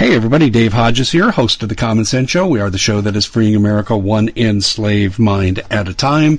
[0.00, 2.46] Hey everybody, Dave Hodges here, host of the Common Sense Show.
[2.46, 6.38] We are the show that is freeing America one enslaved mind at a time.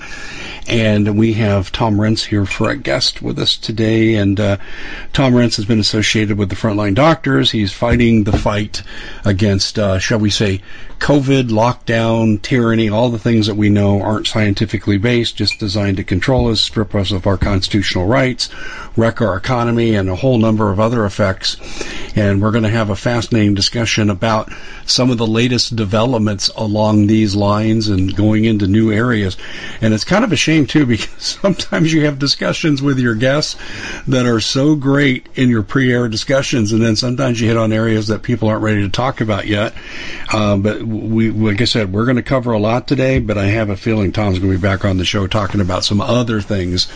[0.67, 4.15] And we have Tom Renz here for a guest with us today.
[4.15, 4.57] And uh,
[5.13, 7.51] Tom Renz has been associated with the frontline doctors.
[7.51, 8.81] He's fighting the fight
[9.25, 10.61] against, uh, shall we say,
[11.01, 16.03] COVID, lockdown, tyranny, all the things that we know aren't scientifically based, just designed to
[16.03, 18.49] control us, strip us of our constitutional rights,
[18.95, 21.57] wreck our economy, and a whole number of other effects.
[22.15, 24.51] And we're going to have a fascinating discussion about
[24.85, 29.37] some of the latest developments along these lines and going into new areas.
[29.81, 33.57] And it's kind of a shame too because sometimes you have discussions with your guests
[34.07, 38.07] that are so great in your pre-air discussions, and then sometimes you hit on areas
[38.07, 39.73] that people aren't ready to talk about yet.
[40.31, 43.45] Uh, but we, like I said, we're going to cover a lot today, but I
[43.45, 46.41] have a feeling Tom's going to be back on the show talking about some other
[46.41, 46.87] things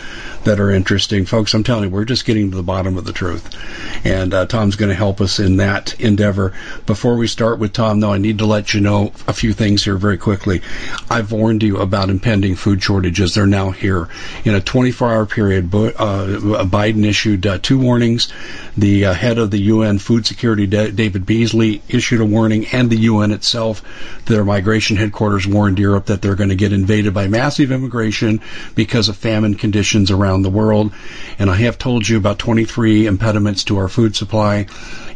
[0.44, 1.26] that are interesting.
[1.26, 3.56] Folks, I'm telling you, we're just getting to the bottom of the truth.
[4.04, 6.45] And uh, Tom's going to help us in that endeavor.
[6.86, 9.84] Before we start with Tom, though, I need to let you know a few things
[9.84, 10.62] here very quickly.
[11.08, 13.34] I've warned you about impending food shortages.
[13.34, 14.08] They're now here.
[14.44, 18.32] In a 24 hour period, uh, Biden issued uh, two warnings.
[18.76, 22.98] The uh, head of the UN Food Security, David Beasley, issued a warning, and the
[22.98, 23.82] UN itself
[24.26, 28.40] their migration headquarters warned Europe that they're going to get invaded by massive immigration
[28.74, 30.92] because of famine conditions around the world.
[31.38, 34.66] And I have told you about 23 impediments to our food supply.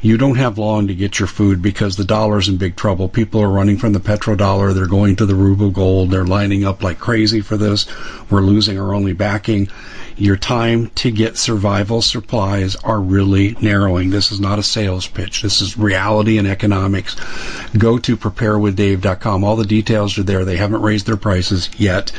[0.02, 3.08] You don't have long to get your food because the dollar's in big trouble.
[3.08, 4.72] People are running from the petrodollar.
[4.72, 6.10] They're going to the ruble gold.
[6.10, 7.86] They're lining up like crazy for this.
[8.30, 9.70] We're losing our only backing
[10.18, 14.10] your time to get survival supplies are really narrowing.
[14.10, 15.40] This is not a sales pitch.
[15.40, 17.16] This is reality and economics.
[17.78, 19.42] Go to preparewithdave.com.
[19.42, 20.44] All the details are there.
[20.44, 22.12] They haven't raised their prices yet,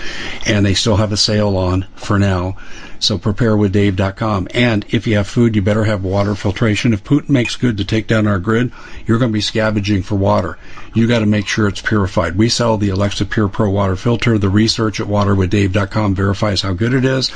[0.48, 2.58] and they still have a sale on for now.
[3.02, 4.50] So preparewithdave.com.
[4.54, 6.94] And if you have food, you better have water filtration.
[6.94, 8.72] If Putin makes good to take down our grid,
[9.08, 10.60] you're going to be scavenging for water.
[10.94, 12.38] You got to make sure it's purified.
[12.38, 14.38] We sell the Alexa Pure Pro water filter.
[14.38, 17.32] The research at waterwithdave.com verifies how good it is.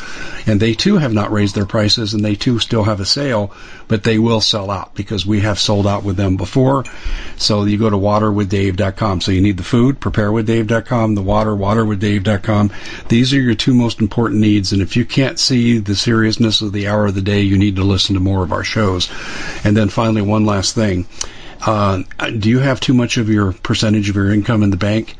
[0.45, 3.51] And they too have not raised their prices and they too still have a sale,
[3.87, 6.83] but they will sell out because we have sold out with them before.
[7.37, 9.21] So you go to waterwithdave.com.
[9.21, 12.71] So you need the food, preparewithdave.com, the water, waterwithdave.com.
[13.09, 14.73] These are your two most important needs.
[14.73, 17.75] And if you can't see the seriousness of the hour of the day, you need
[17.77, 19.09] to listen to more of our shows.
[19.63, 21.07] And then finally, one last thing.
[21.65, 22.03] Uh,
[22.39, 25.15] do you have too much of your percentage of your income in the bank?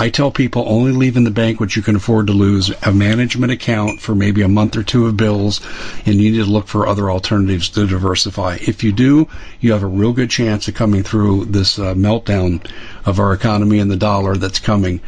[0.00, 2.92] I tell people only leave in the bank what you can afford to lose, a
[2.92, 5.60] management account for maybe a month or two of bills,
[6.06, 8.58] and you need to look for other alternatives to diversify.
[8.60, 9.26] If you do,
[9.58, 12.64] you have a real good chance of coming through this uh, meltdown
[13.04, 15.00] of our economy and the dollar that's coming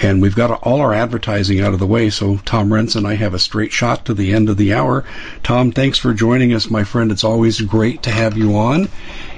[0.00, 3.14] And we've got all our advertising out of the way, so Tom Renz and I
[3.14, 5.04] have a straight shot to the end of the hour.
[5.42, 7.12] Tom, thanks for joining us, my friend.
[7.12, 8.88] It's always great to have you on.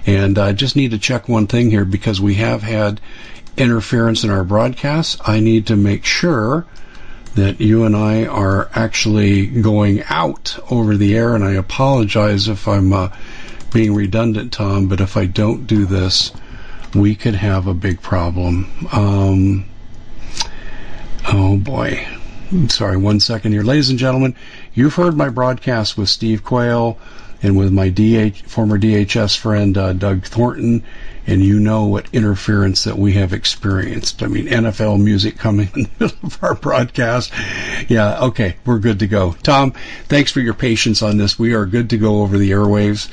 [0.07, 3.01] And I just need to check one thing here because we have had
[3.57, 5.21] interference in our broadcasts.
[5.25, 6.67] I need to make sure
[7.34, 12.69] that you and I are actually going out over the air, and I apologize if
[12.69, 13.08] I'm uh,
[13.73, 16.32] being redundant, Tom, but if I don't do this,
[16.94, 18.70] we could have a big problem.
[18.93, 19.64] Um,
[21.29, 22.06] oh boy.
[22.69, 23.62] Sorry, one second here.
[23.62, 24.37] Ladies and gentlemen,
[24.75, 26.99] you've heard my broadcast with Steve Quayle
[27.43, 30.84] and with my DH, former DHS friend uh, Doug Thornton
[31.27, 34.23] and you know what interference that we have experienced.
[34.23, 37.33] I mean, NFL music coming in the middle of our broadcast.
[37.89, 39.33] Yeah, okay, we're good to go.
[39.43, 39.73] Tom,
[40.09, 41.39] thanks for your patience on this.
[41.39, 43.09] We are good to go over the airwaves,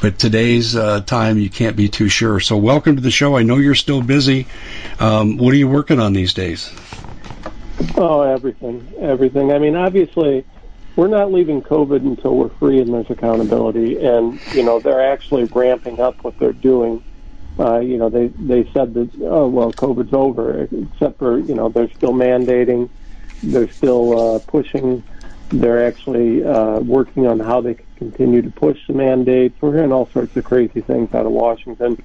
[0.00, 2.40] but today's uh, time you can't be too sure.
[2.40, 3.36] So, welcome to the show.
[3.36, 4.46] I know you're still busy.
[4.98, 6.70] Um, what are you working on these days?
[7.96, 9.52] Oh, everything, everything.
[9.52, 10.44] I mean, obviously
[10.96, 14.04] we're not leaving COVID until we're free and there's accountability.
[14.04, 17.02] And, you know, they're actually ramping up what they're doing
[17.58, 21.68] uh, you know, they they said that oh well, COVID's over, except for you know
[21.68, 22.88] they're still mandating,
[23.42, 25.04] they're still uh, pushing,
[25.52, 29.60] they're actually uh, working on how they can continue to push the mandates.
[29.60, 32.02] We're hearing all sorts of crazy things out of Washington.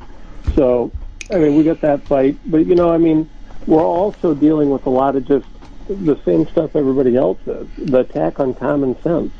[0.55, 0.91] So,
[1.31, 3.29] I mean, we got that fight, but you know, I mean,
[3.65, 5.47] we're also dealing with a lot of just
[5.87, 7.67] the same stuff everybody else is.
[7.77, 9.31] The attack on common sense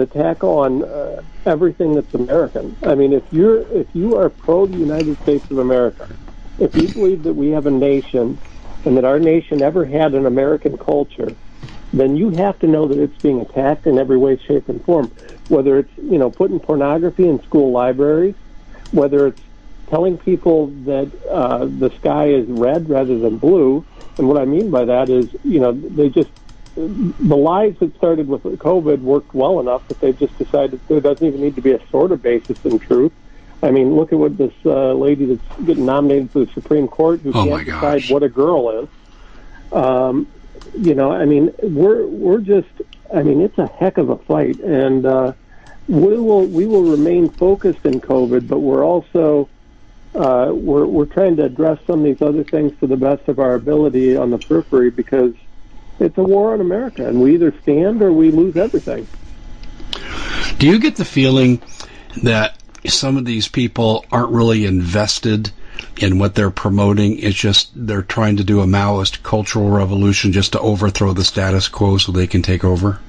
[0.00, 2.76] attack on uh, everything that's American.
[2.82, 6.08] I mean, if you're if you are pro the United States of America,
[6.58, 8.38] if you believe that we have a nation
[8.84, 11.34] and that our nation ever had an American culture,
[11.92, 15.12] then you have to know that it's being attacked in every way, shape, and form.
[15.48, 18.34] Whether it's you know putting pornography in school libraries,
[18.90, 19.40] whether it's
[19.88, 23.84] telling people that uh, the sky is red rather than blue,
[24.18, 26.30] and what I mean by that is you know they just
[26.78, 31.26] the lies that started with COVID worked well enough that they've just decided there doesn't
[31.26, 33.12] even need to be a sort of basis in truth.
[33.62, 37.20] I mean, look at what this uh, lady that's getting nominated for the Supreme Court
[37.20, 39.72] who oh can't decide what a girl is.
[39.72, 40.28] Um,
[40.78, 42.68] you know, I mean, we're we're just.
[43.12, 45.32] I mean, it's a heck of a fight, and uh,
[45.88, 49.48] we will we will remain focused in COVID, but we're also
[50.14, 53.40] uh, we're we're trying to address some of these other things to the best of
[53.40, 55.34] our ability on the periphery because
[56.00, 59.06] it's a war on America, and we either stand or we lose everything.
[60.58, 61.60] Do you get the feeling
[62.22, 62.56] that
[62.86, 65.50] some of these people aren't really invested
[65.96, 67.18] in what they're promoting?
[67.18, 71.68] It's just they're trying to do a Maoist cultural revolution just to overthrow the status
[71.68, 73.00] quo so they can take over?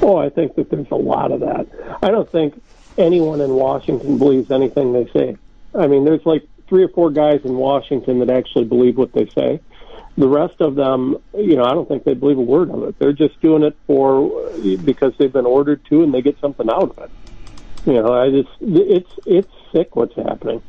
[0.00, 1.66] Oh, I think that there's a lot of that.
[2.02, 2.60] I don't think
[2.98, 5.36] anyone in Washington believes anything they say.
[5.74, 9.26] I mean, there's like three or four guys in Washington that actually believe what they
[9.28, 9.60] say.
[10.16, 12.98] The rest of them, you know, I don't think they believe a word of it.
[12.98, 14.50] They're just doing it for
[14.84, 17.10] because they've been ordered to, and they get something out of it.
[17.86, 20.62] You know, I just it's it's sick what's happening.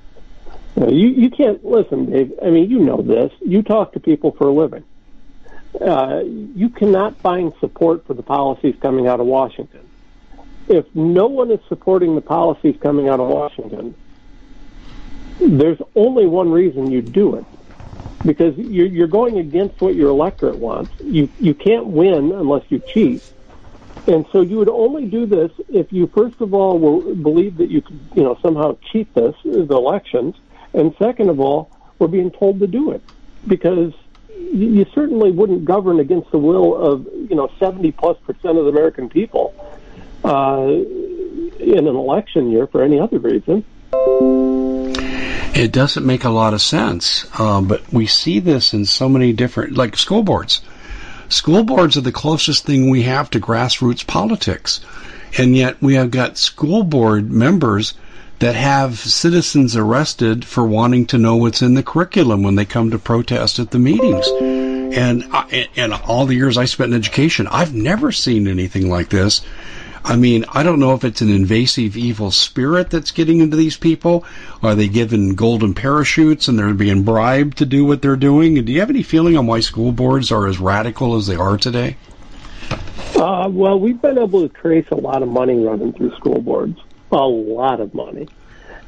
[0.76, 2.34] You, know, you you can't listen, Dave.
[2.42, 3.32] I mean, you know this.
[3.42, 4.84] You talk to people for a living.
[5.80, 9.82] Uh, you cannot find support for the policies coming out of Washington.
[10.68, 13.96] If no one is supporting the policies coming out of Washington,
[15.40, 17.46] there's only one reason you do it,
[18.26, 20.94] because you're, you're going against what your electorate wants.
[21.02, 23.24] You you can't win unless you cheat,
[24.08, 27.70] and so you would only do this if you first of all will believe that
[27.70, 30.36] you could you know somehow cheat this the elections,
[30.74, 31.70] and second of all,
[32.00, 33.02] we're being told to do it
[33.48, 33.94] because
[34.52, 38.72] you, certainly wouldn't govern against the will of you know seventy plus percent of the
[38.72, 39.54] American people
[40.24, 40.66] uh,
[41.60, 43.64] in an election year for any other reason.
[45.56, 49.34] It doesn't make a lot of sense, um, but we see this in so many
[49.34, 50.62] different, like school boards.
[51.30, 54.82] School boards are the closest thing we have to grassroots politics,
[55.38, 57.94] and yet we have got school board members
[58.40, 62.92] that have citizens arrested for wanting to know what's in the curriculum when they come
[62.92, 64.28] to protest at the meetings.
[64.98, 65.24] And
[65.76, 69.42] and all the years I spent in education, I've never seen anything like this.
[70.06, 73.78] I mean, I don't know if it's an invasive evil spirit that's getting into these
[73.78, 74.26] people.
[74.62, 78.64] Are they given golden parachutes and they're being bribed to do what they're doing?
[78.66, 81.58] do you have any feeling on why school boards are as radical as they are
[81.58, 81.96] today?
[83.16, 86.78] Uh, well, we've been able to trace a lot of money running through school boards,
[87.12, 88.28] a lot of money,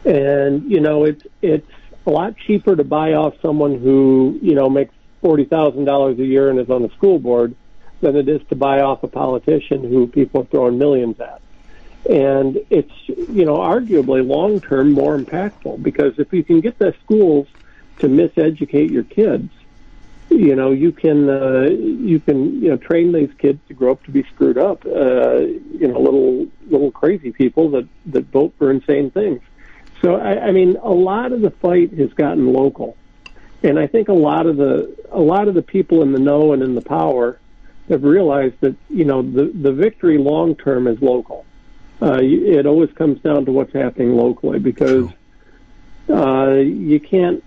[0.03, 1.69] and you know it's it's
[2.05, 6.25] a lot cheaper to buy off someone who you know makes forty thousand dollars a
[6.25, 7.55] year and is on the school board
[8.05, 11.41] than it is to buy off a politician who people are throwing millions at.
[12.07, 16.93] And it's, you know, arguably long term more impactful because if you can get the
[17.03, 17.47] schools
[17.99, 19.49] to miseducate your kids,
[20.29, 24.03] you know, you can, uh, you can, you know, train these kids to grow up
[24.03, 28.69] to be screwed up, uh, you know, little, little crazy people that, that vote for
[28.69, 29.41] insane things.
[30.03, 32.97] So, I, I mean, a lot of the fight has gotten local.
[33.63, 36.53] And I think a lot of the, a lot of the people in the know
[36.53, 37.39] and in the power
[37.89, 41.45] have realized that you know the the victory long term is local.
[42.01, 45.09] Uh, it always comes down to what's happening locally because
[46.09, 47.43] uh, you can't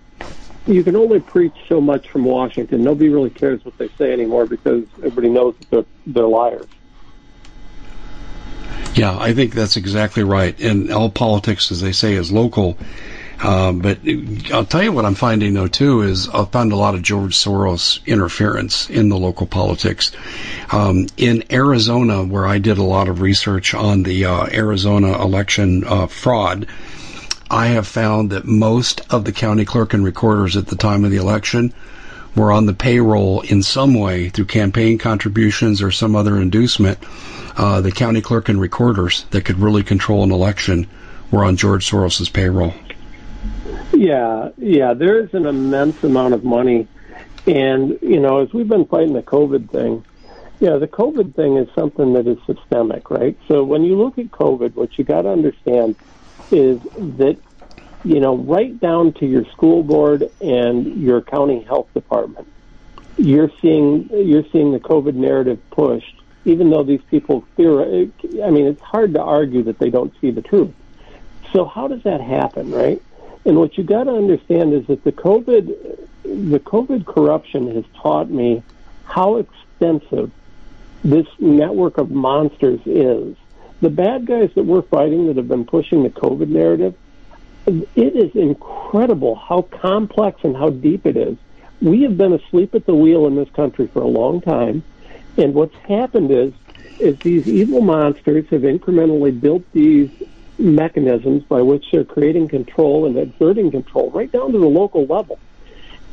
[0.67, 2.83] you can only preach so much from Washington.
[2.83, 6.67] Nobody really cares what they say anymore because everybody knows that they're, they're liars.
[8.95, 10.59] Yeah, I think that's exactly right.
[10.61, 12.77] And all politics, as they say, is local.
[13.43, 13.99] Um, but
[14.53, 17.37] I'll tell you what I'm finding though too is I've found a lot of George
[17.37, 20.11] Soros interference in the local politics.
[20.73, 25.85] Um, in Arizona, where I did a lot of research on the uh, Arizona election
[25.85, 26.67] uh, fraud,
[27.51, 31.11] I have found that most of the county clerk and recorders at the time of
[31.11, 31.73] the election
[32.35, 36.99] were on the payroll in some way through campaign contributions or some other inducement.
[37.57, 40.87] Uh, the county clerk and recorders that could really control an election
[41.31, 42.75] were on George Soros's payroll.
[43.93, 46.89] Yeah, yeah, there is an immense amount of money.
[47.47, 50.05] And, you know, as we've been fighting the COVID thing,
[50.61, 53.39] yeah, the COVID thing is something that is systemic, right?
[53.49, 55.97] So when you look at COVID, what you got to understand
[56.51, 57.39] is that
[58.05, 62.47] you know right down to your school board and your county health department
[63.17, 68.67] you're seeing you're seeing the covid narrative pushed even though these people fear i mean
[68.67, 70.73] it's hard to argue that they don't see the truth
[71.53, 73.03] so how does that happen right
[73.49, 75.67] and what you got to understand is that the covid
[76.23, 78.63] the covid corruption has taught me
[79.05, 80.31] how extensive
[81.03, 83.37] this network of monsters is
[83.81, 86.95] the bad guys that we're fighting that have been pushing the COVID narrative,
[87.67, 91.37] it is incredible how complex and how deep it is.
[91.81, 94.83] We have been asleep at the wheel in this country for a long time,
[95.37, 96.53] and what's happened is
[96.99, 100.11] is these evil monsters have incrementally built these
[100.59, 105.41] mechanisms by which they're creating control and exerting control right down to the local level.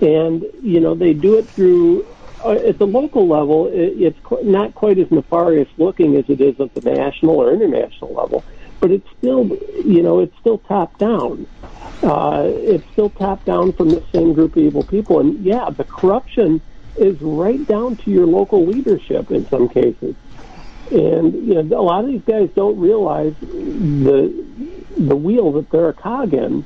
[0.02, 4.44] And you know they do it through uh, at the local level, it, it's qu-
[4.44, 8.46] not quite as nefarious looking as it is at the national or international level,
[8.80, 9.50] but it's still,
[9.84, 11.48] you know, it's still top down.
[12.04, 15.86] Uh, it's still top down from the same group of evil people, and yeah, the
[15.86, 16.62] corruption
[16.98, 20.16] is right down to your local leadership in some cases.
[20.92, 24.46] And you know, a lot of these guys don't realize the
[24.98, 26.66] the wheel that they're a cog in.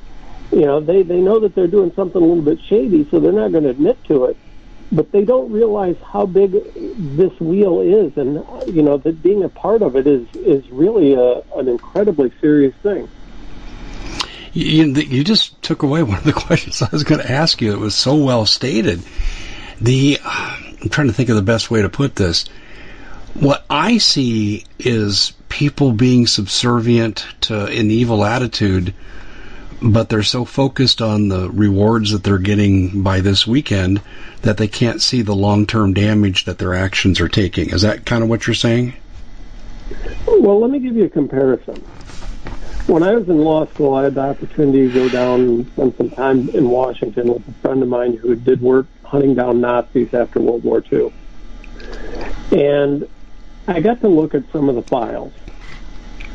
[0.52, 3.32] You know, they they know that they're doing something a little bit shady, so they're
[3.32, 4.36] not going to admit to it
[4.92, 9.48] but they don't realize how big this wheel is, and you know that being a
[9.48, 13.08] part of it is is really a, an incredibly serious thing.
[14.52, 17.72] You, you just took away one of the questions I was going to ask you.
[17.72, 19.02] It was so well stated.
[19.80, 22.46] The I'm trying to think of the best way to put this.
[23.34, 28.94] What I see is people being subservient to an evil attitude
[29.82, 34.00] but they're so focused on the rewards that they're getting by this weekend
[34.42, 37.70] that they can't see the long term damage that their actions are taking.
[37.70, 38.94] Is that kind of what you're saying?
[40.26, 41.76] Well, let me give you a comparison.
[42.86, 45.96] When I was in law school, I had the opportunity to go down and spend
[45.96, 50.12] some time in Washington with a friend of mine who did work hunting down Nazis
[50.12, 51.12] after World War II.
[52.52, 53.08] And
[53.66, 55.32] I got to look at some of the files.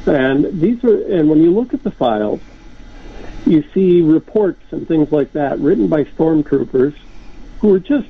[0.06, 2.40] And these are, and when you look at the files,
[3.46, 6.96] you see reports and things like that written by stormtroopers
[7.60, 8.08] who are just,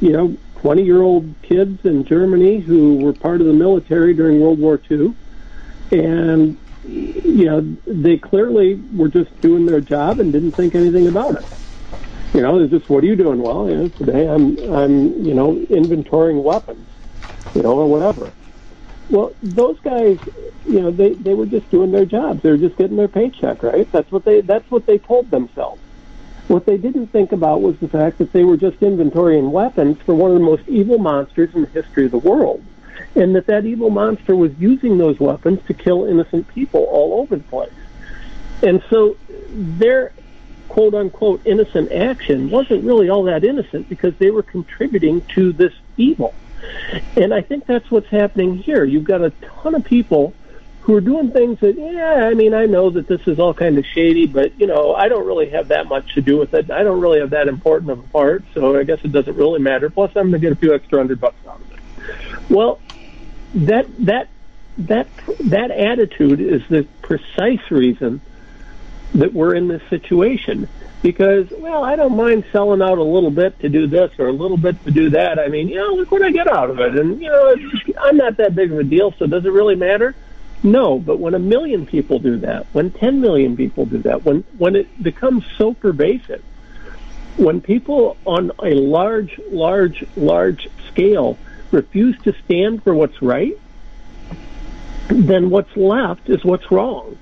[0.00, 4.40] you know, 20 year old kids in Germany who were part of the military during
[4.40, 5.14] World War II.
[5.92, 11.36] And, you know, they clearly were just doing their job and didn't think anything about
[11.36, 11.44] it.
[12.34, 13.40] You know, it's just, what are you doing?
[13.40, 16.86] Well, you know, today I'm, I'm, you know, inventorying weapons,
[17.54, 18.32] you know, or whatever.
[19.08, 20.18] Well, those guys,
[20.64, 22.42] you know, they they were just doing their jobs.
[22.42, 23.90] They were just getting their paycheck, right?
[23.92, 25.80] That's what they that's what they told themselves.
[26.48, 30.14] What they didn't think about was the fact that they were just inventorying weapons for
[30.14, 32.64] one of the most evil monsters in the history of the world,
[33.14, 37.36] and that that evil monster was using those weapons to kill innocent people all over
[37.36, 37.72] the place.
[38.62, 39.16] And so
[39.50, 40.12] their
[40.68, 45.72] quote unquote innocent action wasn't really all that innocent because they were contributing to this
[45.96, 46.34] evil.
[47.16, 48.84] And I think that's what's happening here.
[48.84, 49.30] You've got a
[49.62, 50.34] ton of people
[50.82, 53.76] who are doing things that, yeah, I mean, I know that this is all kind
[53.76, 56.70] of shady, but, you know, I don't really have that much to do with it.
[56.70, 59.60] I don't really have that important of a part, so I guess it doesn't really
[59.60, 59.90] matter.
[59.90, 62.50] Plus, I'm going to get a few extra hundred bucks out of it.
[62.50, 62.78] Well,
[63.54, 64.28] that, that,
[64.78, 65.08] that,
[65.40, 68.20] that attitude is the precise reason
[69.14, 70.68] that we're in this situation
[71.02, 74.32] because well i don't mind selling out a little bit to do this or a
[74.32, 75.38] little bit to do that.
[75.38, 76.98] I mean you know look what i get out of it.
[76.98, 77.54] And you know
[78.00, 80.14] i'm not that big of a deal so does it really matter?
[80.62, 84.42] No but when a million people do that when 10 million people do that when
[84.58, 86.42] when it becomes so pervasive
[87.36, 91.38] when people on a large large large scale
[91.70, 93.58] refuse to stand for what's right,
[95.08, 97.18] then what's left is what's wrong.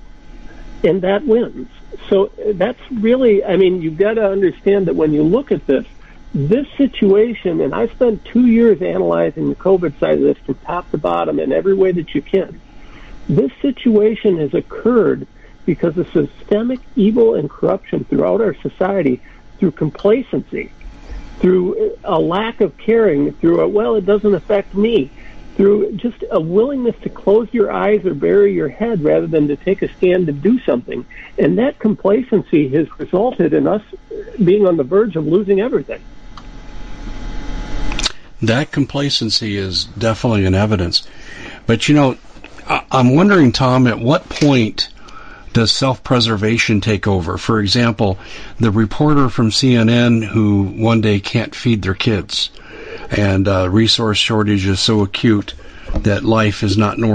[0.85, 1.67] And that wins.
[2.09, 5.85] So that's really, I mean, you've got to understand that when you look at this,
[6.33, 10.91] this situation, and I spent two years analyzing the COVID side of this from top
[10.91, 12.61] to bottom in every way that you can.
[13.27, 15.27] This situation has occurred
[15.65, 19.21] because of systemic evil and corruption throughout our society
[19.57, 20.71] through complacency,
[21.39, 25.09] through a lack of caring, through a, well, it doesn't affect me,
[25.55, 29.55] through just a willingness to close your eyes or bury your head rather than to
[29.55, 31.05] take a stand and do something.
[31.37, 33.81] And that complacency has resulted in us
[34.43, 36.03] being on the verge of losing everything.
[38.41, 41.07] That complacency is definitely an evidence.
[41.65, 42.17] But you know,
[42.67, 44.89] I'm wondering, Tom, at what point
[45.53, 47.37] does self-preservation take over?
[47.37, 48.19] For example,
[48.59, 52.49] the reporter from CNN who one day can't feed their kids,
[53.11, 55.53] and uh, resource shortage is so acute
[55.93, 57.14] that life is not normal.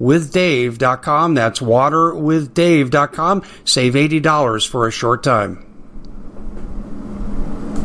[0.00, 1.34] waterwithdave.com.
[1.34, 3.42] That's waterwithdave.com.
[3.64, 5.66] Save $80 for a short time.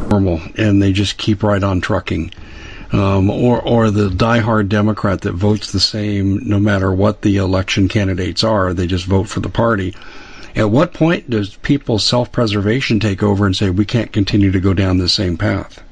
[0.10, 2.32] Normal, and they just keep right on trucking.
[2.94, 7.90] Um, or, or the diehard Democrat that votes the same no matter what the election
[7.90, 9.94] candidates are, they just vote for the party.
[10.56, 14.60] At what point does people's self preservation take over and say, we can't continue to
[14.62, 15.84] go down the same path?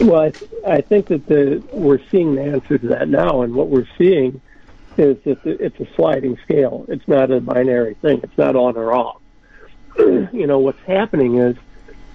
[0.00, 3.54] Well, I, th- I think that the, we're seeing the answer to that now, and
[3.54, 4.40] what we're seeing
[4.98, 6.84] is that it's a sliding scale.
[6.88, 8.20] It's not a binary thing.
[8.22, 9.20] It's not on or off.
[9.98, 11.56] you know, what's happening is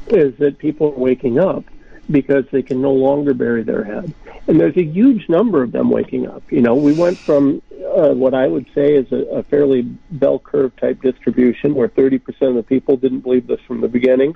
[0.07, 1.63] is that people are waking up
[2.09, 4.13] because they can no longer bury their head.
[4.47, 6.51] And there's a huge number of them waking up.
[6.51, 10.39] You know, we went from uh, what I would say is a, a fairly bell
[10.39, 14.35] curve type distribution where 30% of the people didn't believe this from the beginning,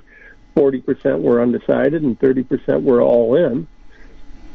[0.56, 3.66] 40% were undecided, and 30% were all in.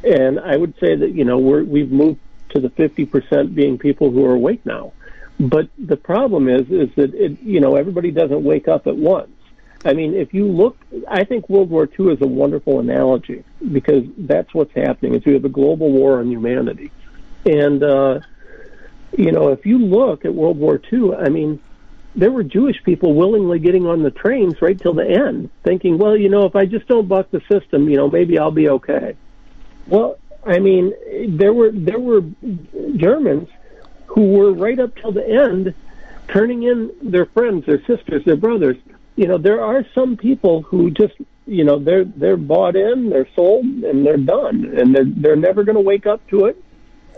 [0.03, 4.11] And I would say that, you know, we're, we've moved to the 50% being people
[4.11, 4.93] who are awake now.
[5.39, 9.31] But the problem is, is that it, you know, everybody doesn't wake up at once.
[9.85, 14.03] I mean, if you look, I think World War II is a wonderful analogy because
[14.17, 15.15] that's what's happening.
[15.15, 16.91] Is we have a global war on humanity,
[17.45, 18.19] and uh,
[19.17, 21.61] you know, if you look at World War II, I mean,
[22.13, 26.17] there were Jewish people willingly getting on the trains right till the end, thinking, well,
[26.17, 29.15] you know, if I just don't buck the system, you know, maybe I'll be okay.
[29.87, 30.93] Well, I mean,
[31.37, 32.21] there were there were
[32.95, 33.49] Germans
[34.07, 35.73] who were right up till the end
[36.27, 38.77] turning in their friends, their sisters, their brothers.
[39.15, 41.13] You know, there are some people who just
[41.45, 45.63] you know they're they're bought in, they're sold, and they're done, and they're they're never
[45.63, 46.63] going to wake up to it.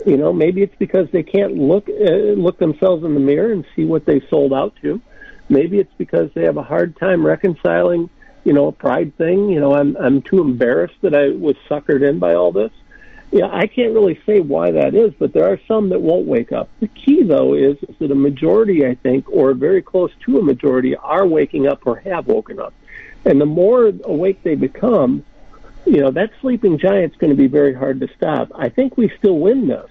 [0.04, 3.64] You know, maybe it's because they can't look uh, look themselves in the mirror and
[3.76, 5.00] see what they sold out to.
[5.48, 8.08] Maybe it's because they have a hard time reconciling,
[8.42, 9.48] you know, a pride thing.
[9.48, 12.72] You know, I'm I'm too embarrassed that I was suckered in by all this.
[13.32, 16.52] Yeah, I can't really say why that is, but there are some that won't wake
[16.52, 16.68] up.
[16.80, 20.42] The key, though, is, is that a majority, I think, or very close to a
[20.42, 22.74] majority, are waking up or have woken up.
[23.24, 25.24] And the more awake they become,
[25.86, 28.52] you know, that sleeping giant's going to be very hard to stop.
[28.54, 29.88] I think we still win this.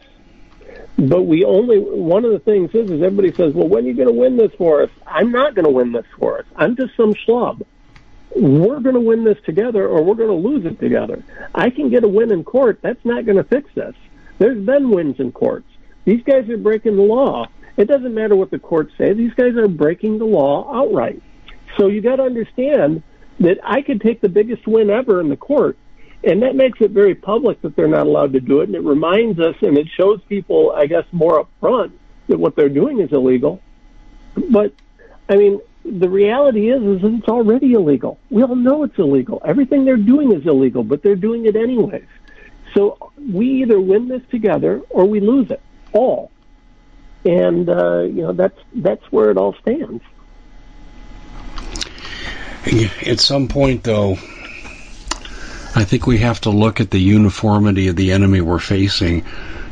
[0.99, 3.95] But we only, one of the things is, is everybody says, well, when are you
[3.95, 4.91] going to win this for us?
[5.08, 6.45] I'm not going to win this for us.
[6.56, 7.65] I'm just some schlub.
[8.36, 11.24] We're going to win this together or we're going to lose it together.
[11.54, 12.80] I can get a win in court.
[12.82, 13.96] That's not going to fix this.
[14.38, 15.67] There's been wins in courts.
[16.06, 17.48] These guys are breaking the law.
[17.78, 19.13] It doesn't matter what the courts say.
[19.13, 21.22] These guys are breaking the law outright.
[21.78, 23.04] So you got to understand
[23.39, 25.78] that I could take the biggest win ever in the court,
[26.24, 28.84] and that makes it very public that they're not allowed to do it, and it
[28.84, 33.00] reminds us and it shows people, I guess, more up front that what they're doing
[33.00, 33.62] is illegal.
[34.50, 34.74] But
[35.28, 38.20] I mean, the reality is, is that it's already illegal.
[38.30, 39.41] We all know it's illegal.
[39.46, 42.06] Everything they're doing is illegal, but they're doing it anyways.
[42.74, 45.62] So we either win this together or we lose it
[45.94, 46.32] all.
[47.26, 50.04] And uh, you know that's that's where it all stands.
[53.06, 54.13] At some point, though,
[55.76, 59.24] I think we have to look at the uniformity of the enemy we're facing,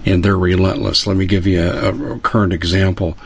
[0.06, 1.08] and they're relentless.
[1.08, 3.18] Let me give you a, a current example.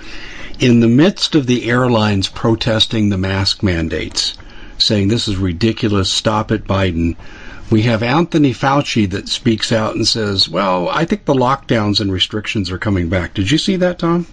[0.63, 4.37] In the midst of the airlines protesting the mask mandates,
[4.77, 7.17] saying this is ridiculous, stop it, Biden,
[7.69, 12.13] we have Anthony Fauci that speaks out and says, well, I think the lockdowns and
[12.13, 13.33] restrictions are coming back.
[13.33, 14.25] Did you see that, Tom?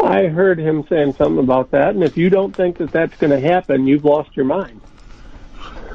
[0.00, 3.30] I heard him saying something about that, and if you don't think that that's going
[3.30, 4.82] to happen, you've lost your mind.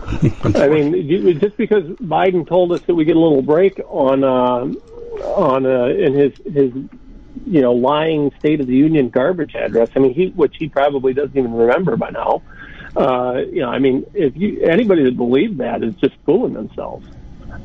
[0.55, 4.65] I mean, just because Biden told us that we get a little break on uh,
[5.25, 6.73] on uh, in his his
[7.45, 9.89] you know lying State of the Union garbage address.
[9.95, 12.41] I mean, he which he probably doesn't even remember by now.
[12.95, 17.07] Uh, you know, I mean, if you anybody that believes that is just fooling themselves.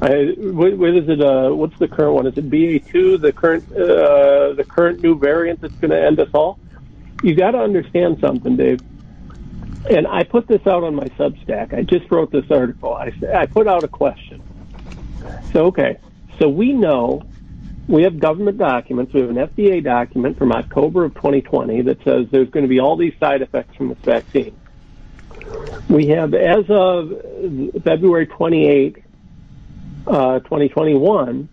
[0.03, 1.21] I, what, what is it?
[1.21, 2.27] Uh, what's the current one?
[2.27, 3.19] Is it BA two?
[3.19, 6.59] The current uh, the current new variant that's going to end us all.
[7.23, 8.81] You got to understand something, Dave.
[9.91, 11.75] And I put this out on my Substack.
[11.75, 12.95] I just wrote this article.
[12.95, 14.43] I I put out a question.
[15.53, 15.99] So okay,
[16.39, 17.23] so we know
[17.91, 19.13] we have government documents.
[19.13, 22.79] We have an FDA document from October of 2020 that says there's going to be
[22.79, 24.57] all these side effects from this vaccine.
[25.89, 27.11] We have, as of
[27.83, 29.03] February 28,
[30.07, 31.49] uh, 2021,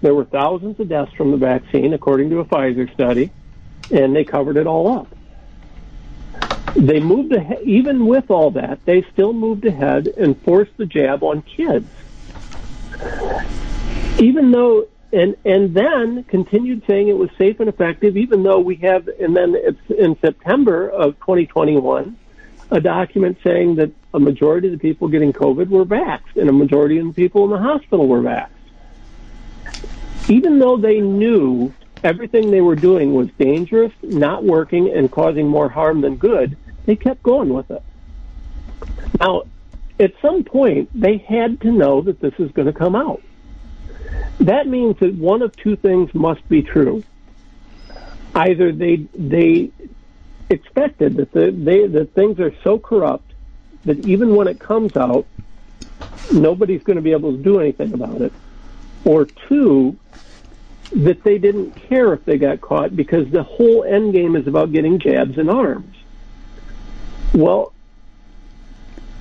[0.00, 3.30] there were thousands of deaths from the vaccine, according to a Pfizer study,
[3.90, 5.08] and they covered it all up.
[6.74, 11.22] They moved ahead, even with all that, they still moved ahead and forced the jab
[11.22, 11.88] on kids.
[14.18, 18.76] Even though, and, and then continued saying it was safe and effective, even though we
[18.76, 19.56] have, and then
[19.96, 22.16] in September of 2021,
[22.70, 26.52] a document saying that a majority of the people getting COVID were vaxxed, and a
[26.52, 28.50] majority of the people in the hospital were vaxxed.
[30.28, 35.68] Even though they knew everything they were doing was dangerous, not working, and causing more
[35.68, 37.82] harm than good, they kept going with it.
[39.20, 39.42] Now,
[40.00, 43.22] at some point, they had to know that this is going to come out.
[44.40, 47.02] That means that one of two things must be true.
[48.34, 49.70] Either they they
[50.50, 53.32] expected that the, they, that things are so corrupt
[53.84, 55.26] that even when it comes out,
[56.32, 58.32] nobody's going to be able to do anything about it.
[59.04, 59.96] Or two,
[60.92, 64.72] that they didn't care if they got caught because the whole end game is about
[64.72, 65.96] getting jabs and arms.
[67.32, 67.72] Well,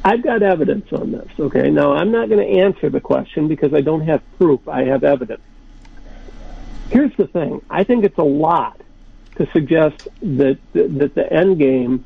[0.06, 1.28] I've got evidence on this.
[1.40, 4.68] Okay, now I'm not going to answer the question because I don't have proof.
[4.68, 5.42] I have evidence.
[6.92, 8.80] Here's the thing: I think it's a lot
[9.38, 12.06] to suggest that that the end game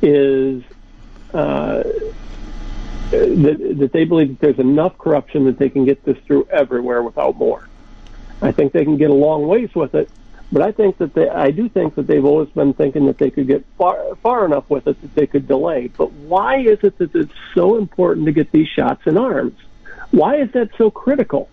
[0.00, 0.62] is
[1.34, 1.82] uh,
[3.10, 7.02] that, that they believe that there's enough corruption that they can get this through everywhere
[7.02, 7.68] without more.
[8.40, 10.08] I think they can get a long ways with it,
[10.52, 13.30] but I think that they, I do think that they've always been thinking that they
[13.30, 15.88] could get far far enough with it that they could delay.
[15.88, 19.56] But why is it that it's so important to get these shots in arms?
[20.10, 21.48] Why is that so critical?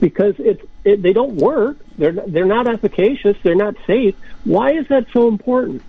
[0.00, 1.78] Because it's it, they don't work.
[1.96, 3.36] They're they're not efficacious.
[3.42, 4.14] They're not safe.
[4.44, 5.82] Why is that so important?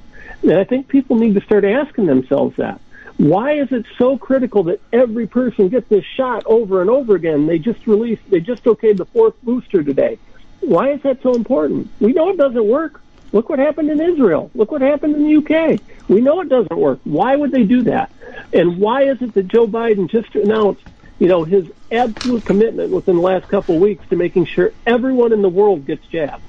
[0.43, 2.79] And I think people need to start asking themselves that.
[3.17, 7.47] Why is it so critical that every person get this shot over and over again?
[7.47, 10.19] They just released, they just okayed the fourth booster today.
[10.61, 11.89] Why is that so important?
[11.99, 13.01] We know it doesn't work.
[13.31, 14.49] Look what happened in Israel.
[14.55, 15.81] Look what happened in the UK.
[16.07, 16.99] We know it doesn't work.
[17.03, 18.11] Why would they do that?
[18.53, 20.83] And why is it that Joe Biden just announced,
[21.19, 25.33] you know, his absolute commitment within the last couple of weeks to making sure everyone
[25.33, 26.43] in the world gets jabbed?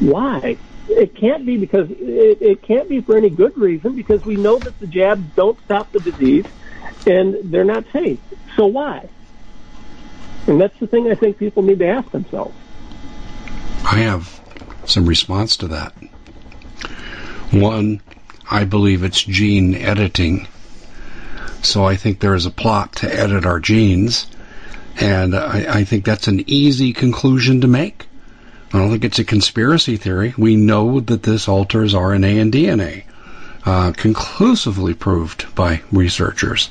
[0.00, 0.58] Why?
[0.88, 4.58] It can't be because it, it can't be for any good reason because we know
[4.58, 6.44] that the jabs don't stop the disease
[7.06, 8.18] and they're not safe.
[8.56, 9.08] So why?
[10.46, 12.54] And that's the thing I think people need to ask themselves.
[13.84, 14.40] I have
[14.86, 15.92] some response to that.
[17.50, 18.00] One,
[18.50, 20.48] I believe it's gene editing.
[21.62, 24.26] So I think there is a plot to edit our genes.
[25.00, 28.06] And I, I think that's an easy conclusion to make.
[28.72, 30.34] I don't think it's a conspiracy theory.
[30.36, 33.04] We know that this alters RNA and DNA,
[33.64, 36.70] uh, conclusively proved by researchers.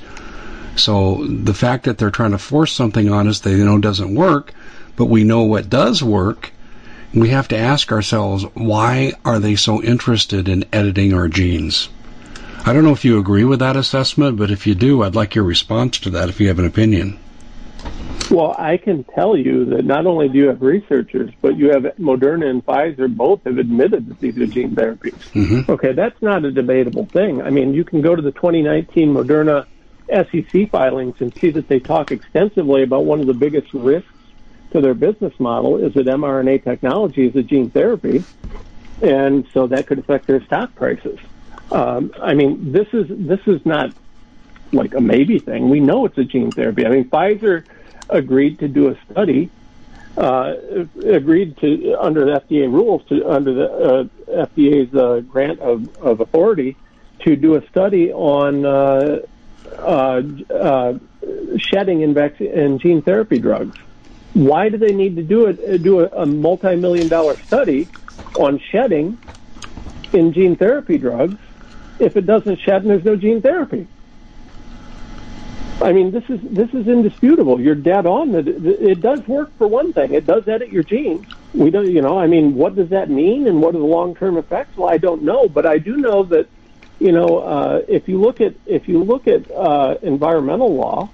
[0.76, 4.54] So the fact that they're trying to force something on us they know doesn't work,
[4.96, 6.52] but we know what does work,
[7.14, 11.90] we have to ask ourselves why are they so interested in editing our genes?
[12.66, 15.36] I don't know if you agree with that assessment, but if you do, I'd like
[15.36, 17.20] your response to that if you have an opinion.
[18.32, 21.84] Well, I can tell you that not only do you have researchers, but you have
[22.00, 25.20] Moderna and Pfizer both have admitted that these are gene therapies.
[25.34, 25.70] Mm-hmm.
[25.70, 27.42] Okay, that's not a debatable thing.
[27.42, 29.68] I mean, you can go to the 2019 Moderna
[30.08, 34.10] SEC filings and see that they talk extensively about one of the biggest risks
[34.74, 38.24] to their business model is that mRNA technology is a gene therapy,
[39.02, 41.18] and so that could affect their stock prices.
[41.72, 43.92] Um, I mean, this is this is not
[44.72, 45.70] like a maybe thing.
[45.70, 46.86] We know it's a gene therapy.
[46.86, 47.64] I mean, Pfizer
[48.10, 49.50] agreed to do a study,
[50.18, 50.56] uh,
[51.06, 56.20] agreed to under the FDA rules to under the uh, FDA's uh, grant of, of
[56.20, 56.76] authority
[57.20, 59.20] to do a study on uh,
[59.78, 60.22] uh,
[60.54, 60.94] uh,
[61.58, 63.78] shedding in, vac- in gene therapy drugs.
[64.34, 65.84] Why do they need to do it?
[65.84, 67.88] Do a, a multi-million dollar study
[68.36, 69.18] on shedding
[70.12, 71.40] in gene therapy drugs
[72.00, 73.88] if it doesn't shed and there's no gene therapy?
[75.82, 77.60] I mean, this is this is indisputable.
[77.60, 78.34] You're dead on.
[78.34, 80.14] It does work for one thing.
[80.14, 81.26] It does edit your genes.
[81.54, 82.18] We don't, you know.
[82.18, 84.78] I mean, what does that mean, and what are the long term effects?
[84.78, 86.48] Well, I don't know, but I do know that,
[87.00, 91.10] you know, uh, if you look at if you look at uh, environmental law,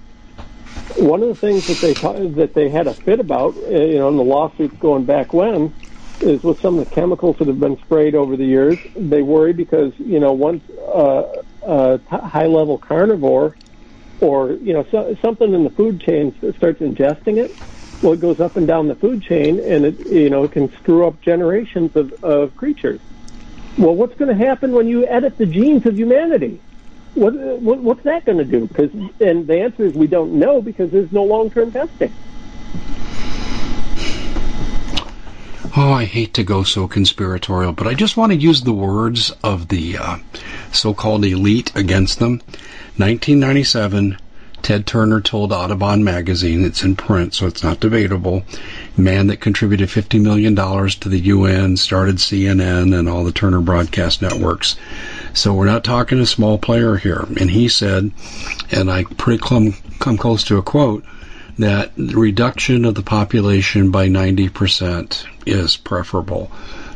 [0.96, 4.08] one of the things that they that they had a fit about, uh, you know,
[4.08, 5.74] in the lawsuits going back when,
[6.20, 8.78] is with some of the chemicals that have been sprayed over the years.
[8.94, 10.62] They worry because you know once
[10.94, 13.56] uh, a high level carnivore
[14.20, 17.56] or you know so, something in the food chain starts ingesting it,
[18.02, 20.72] well, it goes up and down the food chain, and it you know it can
[20.76, 23.00] screw up generations of, of creatures.
[23.78, 26.60] Well, what's going to happen when you edit the genes of humanity?
[27.14, 28.66] What, what what's that going to do?
[28.66, 32.12] Because and the answer is we don't know because there's no long term testing.
[35.76, 39.30] Oh, I hate to go so conspiratorial, but I just want to use the words
[39.44, 40.18] of the uh,
[40.72, 42.40] so-called elite against them.
[42.96, 44.18] 1997,
[44.62, 48.42] Ted Turner told Audubon magazine, it's in print, so it's not debatable,
[48.96, 54.20] man that contributed $50 million to the UN, started CNN and all the Turner broadcast
[54.20, 54.76] networks.
[55.32, 57.26] So we're not talking a small player here.
[57.38, 58.10] And he said,
[58.70, 61.04] and I pretty come, come close to a quote,
[61.58, 66.50] that reduction of the population by 90% is preferable.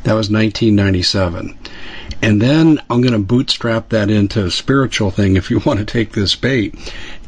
[0.05, 1.57] That was 1997.
[2.23, 5.85] And then I'm going to bootstrap that into a spiritual thing if you want to
[5.85, 6.75] take this bait.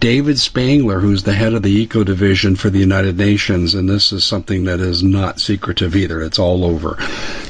[0.01, 4.13] David Spangler, who's the head of the Eco Division for the United Nations, and this
[4.13, 6.99] is something that is not secretive either, it's all over.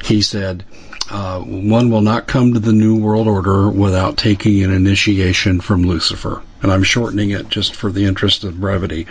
[0.05, 0.65] He said,
[1.11, 5.83] uh, one will not come to the New World Order without taking an initiation from
[5.83, 6.43] Lucifer.
[6.63, 9.07] And I'm shortening it just for the interest of brevity.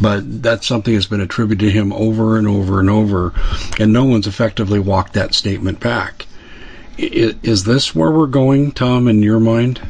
[0.00, 3.32] But that's something that's been attributed to him over and over and over,
[3.78, 6.26] and no one's effectively walked that statement back.
[6.98, 9.80] Is this where we're going, Tom, in your mind?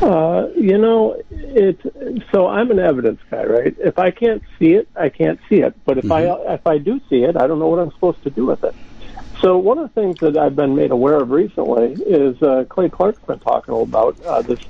[0.00, 1.82] Uh, you know, it's
[2.30, 3.74] so I'm an evidence guy, right?
[3.78, 5.74] If I can't see it, I can't see it.
[5.84, 6.48] But if mm-hmm.
[6.48, 8.62] I if I do see it, I don't know what I'm supposed to do with
[8.64, 8.74] it.
[9.40, 12.88] So one of the things that I've been made aware of recently is uh, Clay
[12.88, 14.60] Clark's been talking about uh, this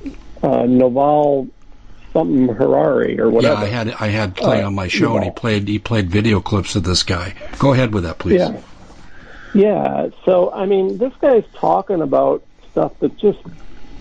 [0.43, 1.49] uh, Noval
[2.13, 3.61] something Harari or whatever.
[3.61, 6.11] Yeah, I had I had Clay uh, on my show, and he played he played
[6.11, 7.35] video clips of this guy.
[7.59, 8.41] Go ahead with that, please.
[8.41, 8.61] Yeah.
[9.55, 13.39] Yeah, so I mean, this guy's talking about stuff that just,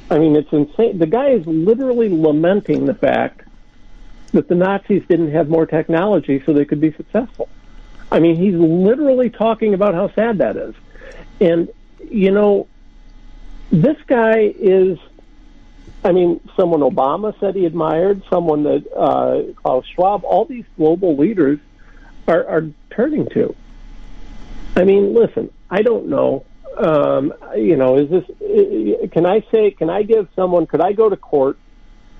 [0.09, 0.97] I mean, it's insane.
[0.97, 3.41] The guy is literally lamenting the fact
[4.33, 7.47] that the Nazis didn't have more technology so they could be successful.
[8.15, 10.73] I mean, he's literally talking about how sad that is.
[11.41, 11.69] And,
[12.09, 12.67] you know,
[13.71, 14.97] this guy is
[16.05, 21.17] I mean, someone Obama said he admired, someone that uh, Klaus Schwab, all these global
[21.17, 21.59] leaders
[22.27, 23.55] are, are turning to.
[24.75, 26.45] I mean, listen, I don't know.
[26.77, 29.09] Um, you know, is this?
[29.11, 29.71] Can I say?
[29.71, 30.67] Can I give someone?
[30.67, 31.57] Could I go to court?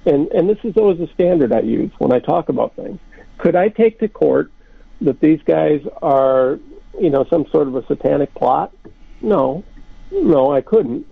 [0.06, 3.00] And and this is always a standard I use when I talk about things.
[3.38, 4.52] Could I take to court
[5.02, 6.60] that these guys are,
[7.00, 8.74] you know, some sort of a satanic plot?
[9.22, 9.64] No,
[10.12, 11.06] no, I couldn't.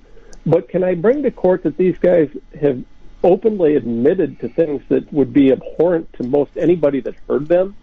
[0.46, 2.84] But can I bring to court that these guys have
[3.24, 7.76] openly admitted to things that would be abhorrent to most anybody that heard them?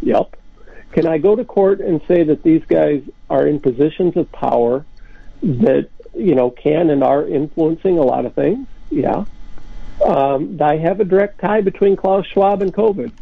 [0.00, 0.36] Yep.
[0.92, 4.86] Can I go to court and say that these guys are in positions of power
[5.42, 8.66] that, you know, can and are influencing a lot of things?
[8.90, 9.24] Yeah.
[10.04, 13.12] Um, I have a direct tie between Klaus Schwab and COVID.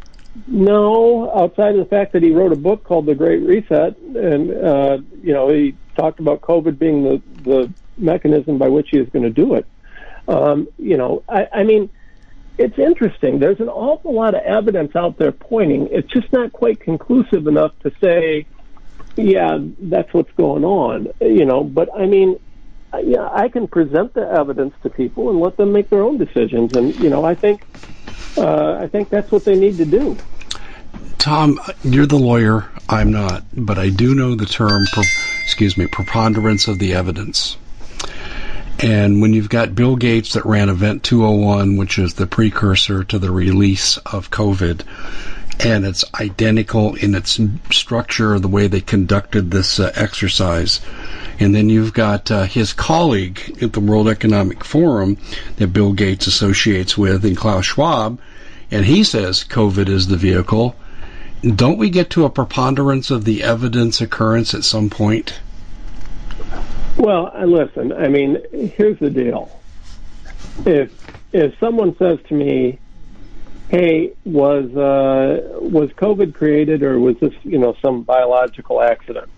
[0.47, 4.51] No, outside of the fact that he wrote a book called The Great Reset, and
[4.51, 9.09] uh, you know he talked about COVID being the the mechanism by which he is
[9.09, 9.65] going to do it.
[10.27, 11.89] Um, you know, I, I mean,
[12.57, 13.39] it's interesting.
[13.39, 15.87] There's an awful lot of evidence out there pointing.
[15.91, 18.45] It's just not quite conclusive enough to say,
[19.15, 21.07] yeah, that's what's going on.
[21.21, 22.39] You know, but I mean,
[23.03, 26.75] yeah, I can present the evidence to people and let them make their own decisions.
[26.75, 27.65] And you know, I think,
[28.37, 30.17] uh, I think that's what they need to do.
[31.17, 32.69] Tom, you're the lawyer.
[32.87, 34.85] I'm not, but I do know the term.
[35.43, 37.57] excuse me, preponderance of the evidence.
[38.79, 43.19] And when you've got Bill Gates that ran Event 201, which is the precursor to
[43.19, 44.83] the release of COVID,
[45.59, 47.39] and it's identical in its
[47.71, 50.81] structure, the way they conducted this uh, exercise.
[51.39, 55.17] And then you've got uh, his colleague at the World Economic Forum
[55.57, 58.19] that Bill Gates associates with, and Klaus Schwab,
[58.71, 60.75] and he says COVID is the vehicle.
[61.41, 65.39] Don't we get to a preponderance of the evidence occurrence at some point?
[66.97, 67.91] Well, listen.
[67.91, 69.51] I mean, here's the deal.
[70.65, 70.91] If
[71.33, 72.79] if someone says to me,
[73.69, 79.29] "Hey, was uh, was COVID created, or was this you know some biological accident?"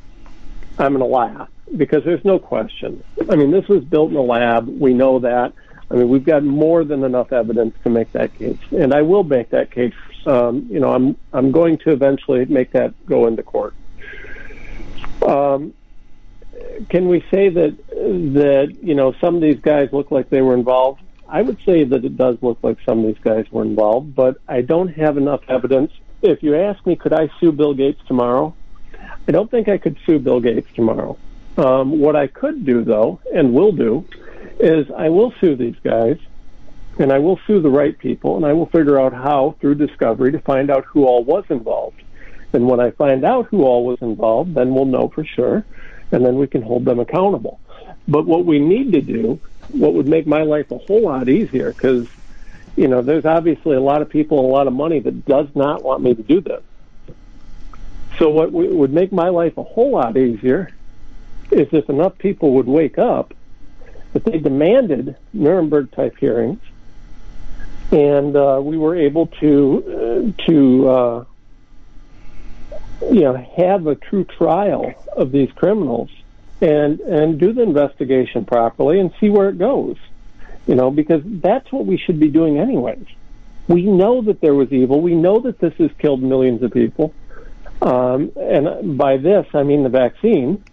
[0.80, 3.04] I'm going to laugh because there's no question.
[3.30, 4.68] I mean, this was built in a lab.
[4.68, 5.54] We know that.
[5.90, 9.24] I mean, we've got more than enough evidence to make that case, and I will
[9.24, 9.94] make that case.
[10.26, 13.74] Um, you know, I'm I'm going to eventually make that go into court.
[15.26, 15.74] Um,
[16.90, 20.54] can we say that that you know some of these guys look like they were
[20.54, 21.02] involved?
[21.30, 24.38] I would say that it does look like some of these guys were involved, but
[24.48, 25.92] I don't have enough evidence.
[26.22, 28.56] If you ask me, could I sue Bill Gates tomorrow?
[29.28, 31.18] I don't think I could sue Bill Gates tomorrow.
[31.58, 34.06] Um, what I could do, though, and will do,
[34.60, 36.18] is I will sue these guys,
[36.98, 40.32] and I will sue the right people, and I will figure out how, through discovery,
[40.32, 42.02] to find out who all was involved.
[42.54, 45.66] And when I find out who all was involved, then we'll know for sure
[46.12, 47.60] and then we can hold them accountable.
[48.08, 51.72] But what we need to do, what would make my life a whole lot easier,
[51.72, 52.08] because
[52.76, 55.48] you know, there's obviously a lot of people and a lot of money that does
[55.56, 56.62] not want me to do this.
[58.20, 60.72] So what would make my life a whole lot easier
[61.52, 63.34] is if enough people would wake up
[64.14, 66.62] that they demanded Nuremberg type hearings,
[67.92, 71.26] and uh, we were able to uh, to uh,
[73.12, 76.10] you know, have a true trial of these criminals
[76.62, 79.98] and and do the investigation properly and see where it goes.
[80.66, 83.06] You know, because that's what we should be doing anyways.
[83.68, 85.02] We know that there was evil.
[85.02, 87.14] We know that this has killed millions of people.
[87.82, 90.64] Um, and by this, I mean the vaccine.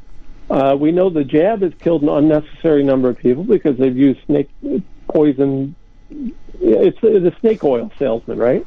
[0.51, 4.21] Uh, we know the jab has killed an unnecessary number of people because they've used
[4.27, 4.51] snake
[5.09, 5.75] poison.
[6.61, 8.67] It's the snake oil salesman, right?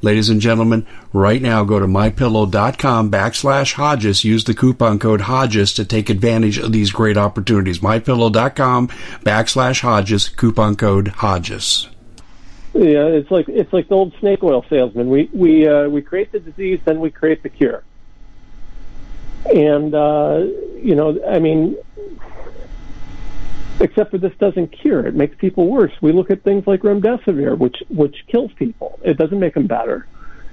[0.00, 4.24] Ladies and gentlemen, right now go to mypillow.com backslash Hodges.
[4.24, 7.80] Use the coupon code Hodges to take advantage of these great opportunities.
[7.80, 8.88] Mypillow.com
[9.24, 11.88] backslash Hodges, coupon code Hodges.
[12.74, 15.08] Yeah, it's like it's like the old snake oil salesman.
[15.08, 17.82] We we uh, we create the disease, then we create the cure.
[19.52, 20.46] And uh,
[20.76, 21.76] you know, I mean,
[23.80, 25.92] except for this doesn't cure; it makes people worse.
[26.00, 28.98] We look at things like remdesivir, which which kills people.
[29.02, 30.06] It doesn't make them better,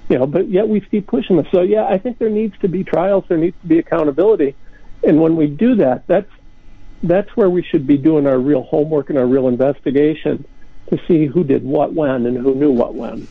[0.10, 0.28] you know.
[0.28, 1.48] But yet we keep pushing them.
[1.52, 3.26] So yeah, I think there needs to be trials.
[3.28, 4.56] There needs to be accountability,
[5.04, 6.32] and when we do that, that's
[7.04, 10.46] that's where we should be doing our real homework and our real investigation
[10.90, 13.28] to see who did what when and who knew what when.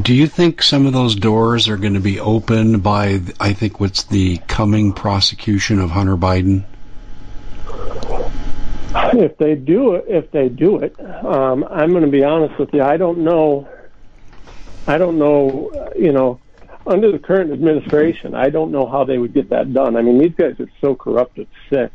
[0.00, 3.80] Do you think some of those doors are going to be opened by, I think,
[3.80, 6.64] what's the coming prosecution of Hunter Biden?
[9.14, 12.74] If they do it, if they do it, um, I'm going to be honest with
[12.74, 12.82] you.
[12.82, 13.68] I don't know.
[14.86, 15.92] I don't know.
[15.96, 16.40] You know,
[16.86, 19.96] under the current administration, I don't know how they would get that done.
[19.96, 21.92] I mean, these guys are so corrupt, it's sick.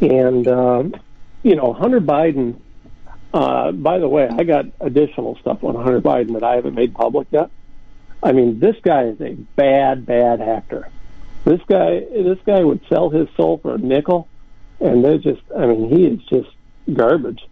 [0.00, 0.94] And um,
[1.42, 2.60] you know, Hunter Biden.
[3.32, 6.94] Uh, by the way, I got additional stuff on Hunter Biden that I haven't made
[6.94, 7.50] public yet.
[8.22, 10.88] I mean, this guy is a bad, bad actor.
[11.44, 14.28] This guy, this guy would sell his soul for a nickel,
[14.80, 15.42] and they're just.
[15.56, 16.54] I mean, he is just
[16.92, 17.42] garbage.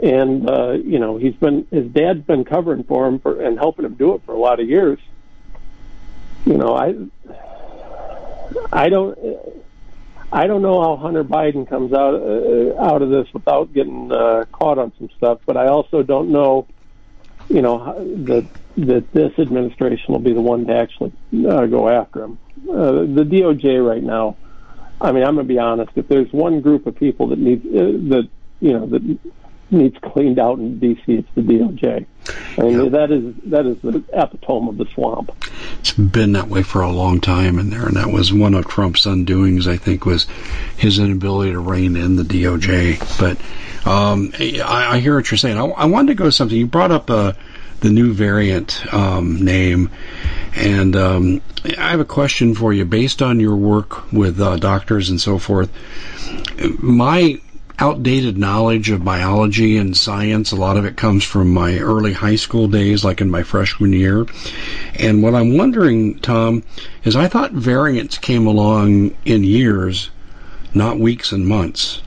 [0.00, 3.84] And uh, you know, he's been his dad's been covering for him for and helping
[3.84, 4.98] him do it for a lot of years.
[6.46, 6.94] You know, I,
[8.72, 9.18] I don't.
[10.30, 14.44] I don't know how Hunter Biden comes out uh, out of this without getting uh,
[14.52, 16.66] caught on some stuff, but I also don't know,
[17.48, 17.94] you know,
[18.26, 21.12] that that this administration will be the one to actually
[21.48, 22.38] uh, go after him.
[22.70, 24.36] Uh, the DOJ right now.
[25.00, 25.92] I mean, I'm going to be honest.
[25.94, 28.28] If there's one group of people that needs uh, that
[28.60, 29.18] you know that
[29.70, 32.06] needs cleaned out in D.C., it's the DOJ.
[32.58, 32.88] I mean, yeah.
[32.90, 35.32] that is that is the epitome of the swamp.
[35.80, 38.66] It's been that way for a long time in there, and that was one of
[38.66, 39.66] Trump's undoings.
[39.66, 40.26] I think was
[40.76, 42.98] his inability to rein in the DOJ.
[43.18, 43.38] But
[43.88, 45.56] um, I, I, hear what you're saying.
[45.56, 46.56] I, I, wanted to go to something.
[46.56, 47.32] You brought up uh,
[47.80, 49.90] the new variant um, name,
[50.56, 51.42] and um,
[51.78, 55.38] I have a question for you based on your work with uh, doctors and so
[55.38, 55.70] forth.
[56.80, 57.40] My
[57.78, 60.50] outdated knowledge of biology and science.
[60.50, 63.92] A lot of it comes from my early high school days, like in my freshman
[63.92, 64.26] year.
[64.96, 66.64] And what I'm wondering, Tom,
[67.04, 70.10] is I thought variants came along in years,
[70.74, 72.02] not weeks and months.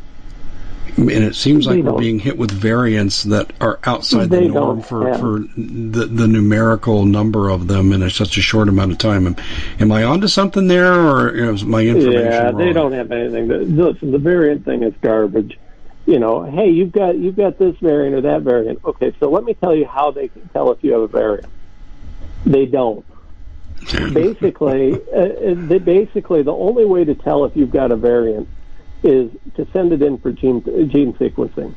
[0.97, 5.13] And it seems like we're being hit with variants that are outside the norm for,
[5.17, 9.25] for the, the numerical number of them in a, such a short amount of time.
[9.25, 9.35] Am,
[9.79, 12.57] am I onto something there, or is my information Yeah, wrong?
[12.57, 13.47] they don't have anything.
[13.47, 15.57] To, listen, the variant thing is garbage
[16.05, 18.83] you know, hey, you've got you've got this variant or that variant.
[18.83, 21.47] Okay, so let me tell you how they can tell if you have a variant.
[22.45, 23.05] They don't.
[24.13, 28.47] basically, uh, uh, they basically the only way to tell if you've got a variant
[29.03, 31.73] is to send it in for gene gene sequencing.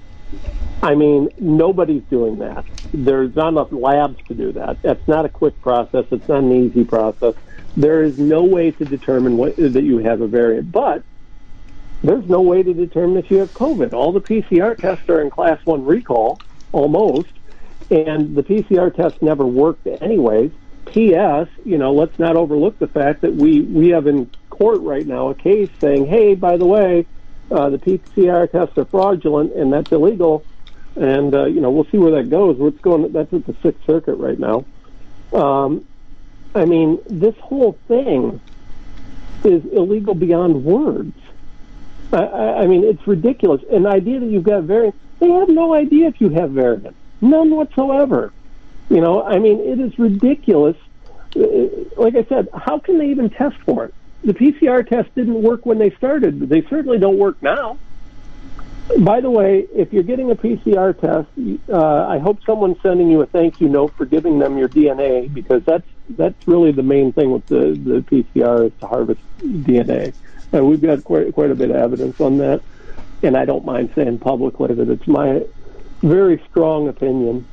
[0.82, 2.64] I mean, nobody's doing that.
[2.92, 4.82] There's not enough labs to do that.
[4.82, 6.04] That's not a quick process.
[6.10, 7.34] It's not an easy process.
[7.76, 10.70] There is no way to determine what, that you have a variant.
[10.70, 11.02] But
[12.02, 13.94] there's no way to determine if you have COVID.
[13.94, 16.38] All the PCR tests are in class one recall,
[16.70, 17.30] almost,
[17.90, 20.52] and the PCR test never worked anyways.
[20.86, 21.48] P.S.
[21.64, 25.30] You know, let's not overlook the fact that we we have in court right now
[25.30, 27.06] a case saying, hey, by the way,
[27.50, 30.44] uh, the PCR tests are fraudulent and that's illegal.
[30.96, 32.56] And uh, you know, we'll see where that goes.
[32.56, 33.10] What's going?
[33.12, 34.64] That's at the Sixth Circuit right now.
[35.32, 35.84] Um,
[36.54, 38.40] I mean, this whole thing
[39.42, 41.16] is illegal beyond words.
[42.12, 43.62] I, I mean, it's ridiculous.
[43.72, 46.96] An idea that you've got variants, they have no idea if you have variants.
[47.20, 48.32] None whatsoever.
[48.88, 50.76] You know, I mean, it is ridiculous.
[51.34, 51.42] Uh,
[51.96, 53.94] like I said, how can they even test for it?
[54.24, 56.40] The PCR test didn't work when they started.
[56.48, 57.78] They certainly don't work now.
[58.98, 61.28] By the way, if you're getting a PCR test,
[61.70, 65.32] uh, I hope someone's sending you a thank you note for giving them your DNA
[65.32, 70.14] because that's that's really the main thing with the the PCR is to harvest DNA.
[70.52, 72.62] And we've got quite, quite a bit of evidence on that.
[73.22, 75.42] And I don't mind saying publicly that it's my
[76.02, 77.46] very strong opinion.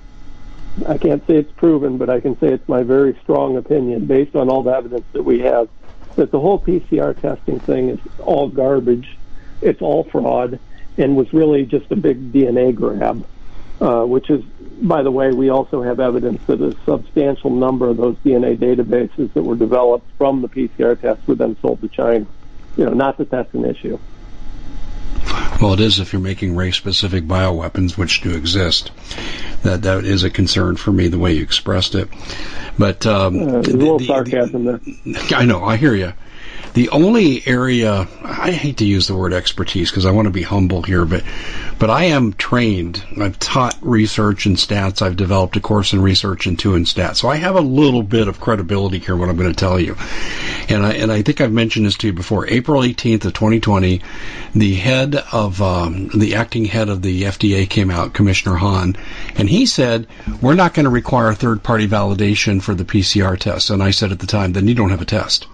[0.87, 4.35] I can't say it's proven, but I can say it's my very strong opinion based
[4.35, 5.69] on all the evidence that we have
[6.15, 9.07] that the whole PCR testing thing is all garbage.
[9.61, 10.59] It's all fraud
[10.97, 13.25] and was really just a big DNA grab,
[13.79, 14.43] uh, which is,
[14.81, 19.31] by the way, we also have evidence that a substantial number of those DNA databases
[19.33, 22.27] that were developed from the PCR tests were then sold to China
[22.75, 23.99] you know, not that that's an issue.
[25.61, 28.91] Well, it is if you're making race-specific bioweapons, which do exist.
[29.61, 32.09] That that is a concern for me, the way you expressed it.
[32.79, 35.39] But um, uh, a little the, sarcasm the, there.
[35.39, 36.13] I know, I hear you.
[36.73, 40.41] The only area I hate to use the word expertise because I want to be
[40.41, 41.21] humble here, but
[41.77, 43.03] but I am trained.
[43.19, 45.01] I've taught research and stats.
[45.01, 48.03] I've developed a course in research and two in stats, so I have a little
[48.03, 49.17] bit of credibility here.
[49.17, 49.97] What I'm going to tell you,
[50.69, 52.47] and I and I think I've mentioned this to you before.
[52.47, 54.01] April 18th of 2020,
[54.55, 58.95] the head of um, the acting head of the FDA came out, Commissioner Hahn,
[59.35, 60.07] and he said
[60.41, 63.69] we're not going to require third party validation for the PCR test.
[63.69, 65.47] And I said at the time, then you don't have a test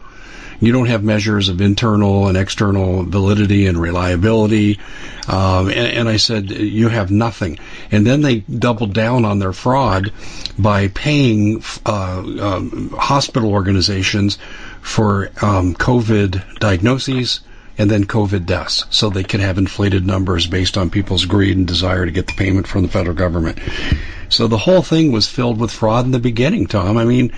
[0.59, 4.79] you don't have measures of internal and external validity and reliability.
[5.27, 7.59] Um, and, and, I said, you have nothing.
[7.91, 10.11] And then they doubled down on their fraud
[10.57, 14.37] by paying uh, um, hospital organizations
[14.81, 17.41] for um, COVID diagnoses
[17.77, 21.67] and then COVID deaths, so they could have inflated numbers based on people's greed and
[21.67, 23.59] desire to get the payment from the federal government.
[24.29, 26.97] So the whole thing was filled with fraud in the beginning, Tom.
[26.97, 27.31] I mean,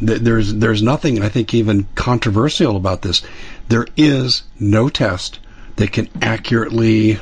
[0.00, 3.22] th- there's there's nothing I think even controversial about this.
[3.68, 5.38] There is no test
[5.76, 7.18] that can accurately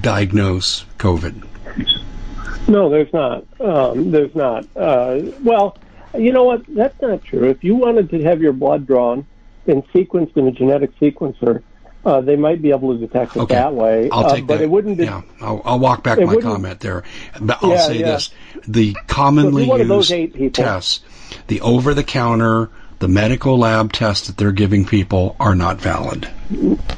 [0.00, 1.46] diagnose COVID.
[2.68, 3.44] No, there's not.
[3.60, 4.66] Um, there's not.
[4.74, 5.78] Uh, well,
[6.18, 6.64] you know what?
[6.68, 7.44] That's not true.
[7.44, 9.26] If you wanted to have your blood drawn
[9.66, 11.62] and sequenced in a genetic sequencer,
[12.06, 13.54] uh, they might be able to detect it Okay.
[13.56, 14.08] that way.
[14.10, 14.62] I'll uh, take but that.
[14.64, 15.04] it wouldn't be.
[15.04, 17.02] yeah, I'll, I'll walk back my comment there.
[17.40, 18.06] But I'll Yeah, say yeah.
[18.12, 18.30] this:
[18.68, 21.00] the commonly So if one of those used eight tests,
[21.48, 26.28] the over-the-counter, the medical lab tests that they're giving people are not valid.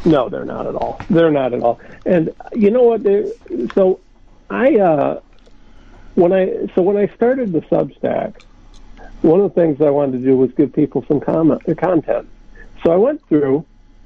[0.05, 1.01] No, they're not at all.
[1.09, 1.81] They're not at all.
[2.05, 3.03] And you know what?
[3.75, 4.01] So
[4.51, 5.21] I uh,
[6.17, 8.35] when I so when I started the Substack,
[9.23, 12.29] one of the things I wanted to do was give people some comment, uh, content.
[12.85, 13.65] So I went through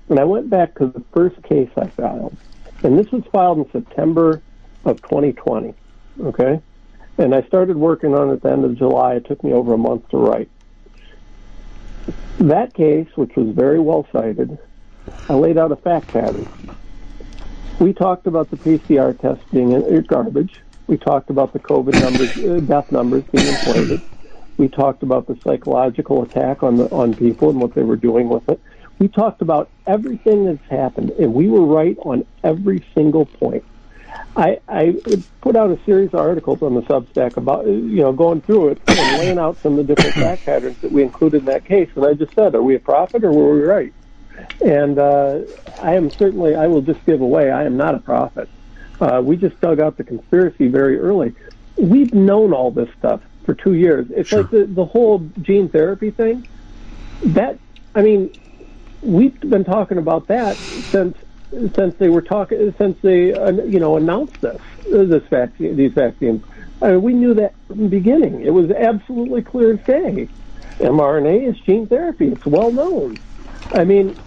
[0.09, 2.37] and I went back to the first case I filed,
[2.83, 4.43] and this was filed in September
[4.85, 5.75] of 2020.
[6.21, 6.61] Okay,
[7.19, 9.15] and I started working on it at the end of July.
[9.15, 10.51] It took me over a month to write.
[12.39, 14.59] That case, which was very well cited,
[15.29, 16.49] I laid out a fact pattern.
[17.79, 20.61] We talked about the PCR test being uh, garbage.
[20.87, 24.01] We talked about the COVID numbers, uh, death numbers being inflated.
[24.57, 28.29] We talked about the psychological attack on the on people and what they were doing
[28.29, 28.61] with it.
[29.03, 33.65] We talked about everything that's happened, and we were right on every single point.
[34.37, 34.95] I, I
[35.41, 38.83] put out a series of articles on the Substack about, you know, going through it
[38.87, 41.91] and laying out some of the different fact patterns that we included in that case.
[41.97, 43.93] And I just said, are we a prophet or were we right?
[44.65, 45.41] And uh,
[45.81, 48.49] I am certainly, I will just give away, I am not a prophet.
[49.01, 51.35] Uh, we just dug out the conspiracy very early.
[51.77, 54.07] We've known all this stuff for two years.
[54.15, 54.43] It's Sure.
[54.43, 56.47] like the, the whole gene therapy thing.
[57.25, 57.59] That,
[57.97, 58.31] I mean,
[59.03, 60.57] we've been talking about that
[60.91, 61.17] since
[61.75, 66.43] since they were talking since they uh, you know announced this this vaccine these vaccines.
[66.81, 68.43] Uh, we knew that from the beginning.
[68.43, 70.29] It was absolutely clear as day.
[70.79, 72.29] mRNA is gene therapy.
[72.29, 73.21] It's well known.
[73.73, 74.19] I mean,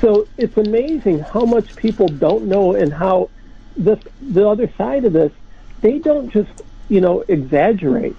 [0.00, 3.30] so it's amazing how much people don't know and how
[3.76, 5.32] this the other side of this
[5.80, 6.50] they don't just
[6.88, 8.16] you know exaggerate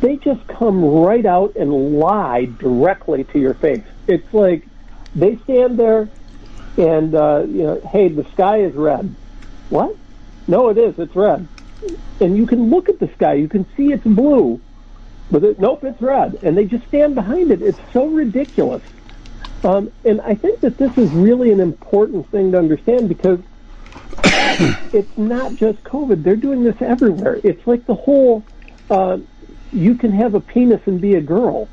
[0.00, 4.66] they just come right out and lie directly to your face it's like
[5.14, 6.08] they stand there
[6.76, 9.14] and uh, you know hey the sky is red.
[9.70, 9.96] What?
[10.46, 10.98] No it is.
[10.98, 11.48] It's red.
[12.20, 13.34] And you can look at the sky.
[13.34, 14.60] You can see it's blue.
[15.30, 16.38] But it, nope it's red.
[16.42, 17.62] And they just stand behind it.
[17.62, 18.82] It's so ridiculous.
[19.62, 23.40] Um, and I think that this is really an important thing to understand because
[24.92, 26.22] it's not just COVID.
[26.22, 27.40] They're doing this everywhere.
[27.42, 28.44] It's like the whole
[28.90, 29.18] uh,
[29.72, 31.68] you can have a penis and be a girl.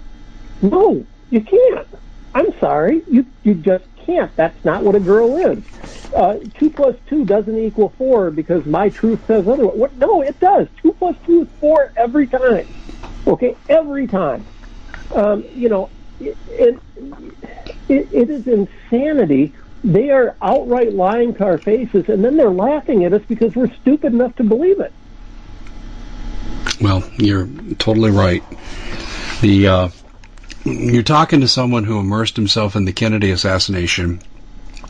[0.61, 1.87] No, you can't.
[2.33, 3.03] I'm sorry.
[3.09, 4.33] You you just can't.
[4.35, 5.63] That's not what a girl is.
[6.13, 9.77] Uh, two plus two doesn't equal four because my truth says otherwise.
[9.77, 9.97] What?
[9.97, 10.67] No, it does.
[10.81, 12.67] Two plus two is four every time.
[13.27, 14.45] Okay, every time.
[15.13, 16.79] Um, you know, it, it,
[17.89, 19.53] it, is insanity.
[19.83, 23.73] They are outright lying to our faces, and then they're laughing at us because we're
[23.73, 24.93] stupid enough to believe it.
[26.79, 28.43] Well, you're totally right.
[29.41, 29.89] The uh,
[30.65, 34.21] you're talking to someone who immersed himself in the Kennedy assassination,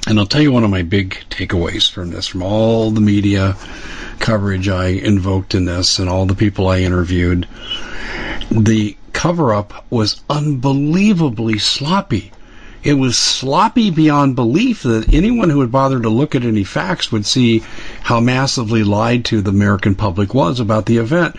[0.07, 3.55] and I'll tell you one of my big takeaways from this, from all the media
[4.19, 7.47] coverage I invoked in this, and all the people I interviewed.
[8.51, 12.31] The cover up was unbelievably sloppy.
[12.83, 17.11] It was sloppy beyond belief that anyone who would bother to look at any facts
[17.11, 17.63] would see
[18.01, 21.35] how massively lied to the American public was about the event.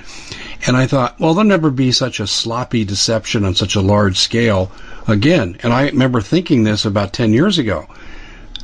[0.67, 4.19] And I thought, well, there'll never be such a sloppy deception on such a large
[4.19, 4.71] scale
[5.09, 5.57] again.
[5.63, 7.87] And I remember thinking this about 10 years ago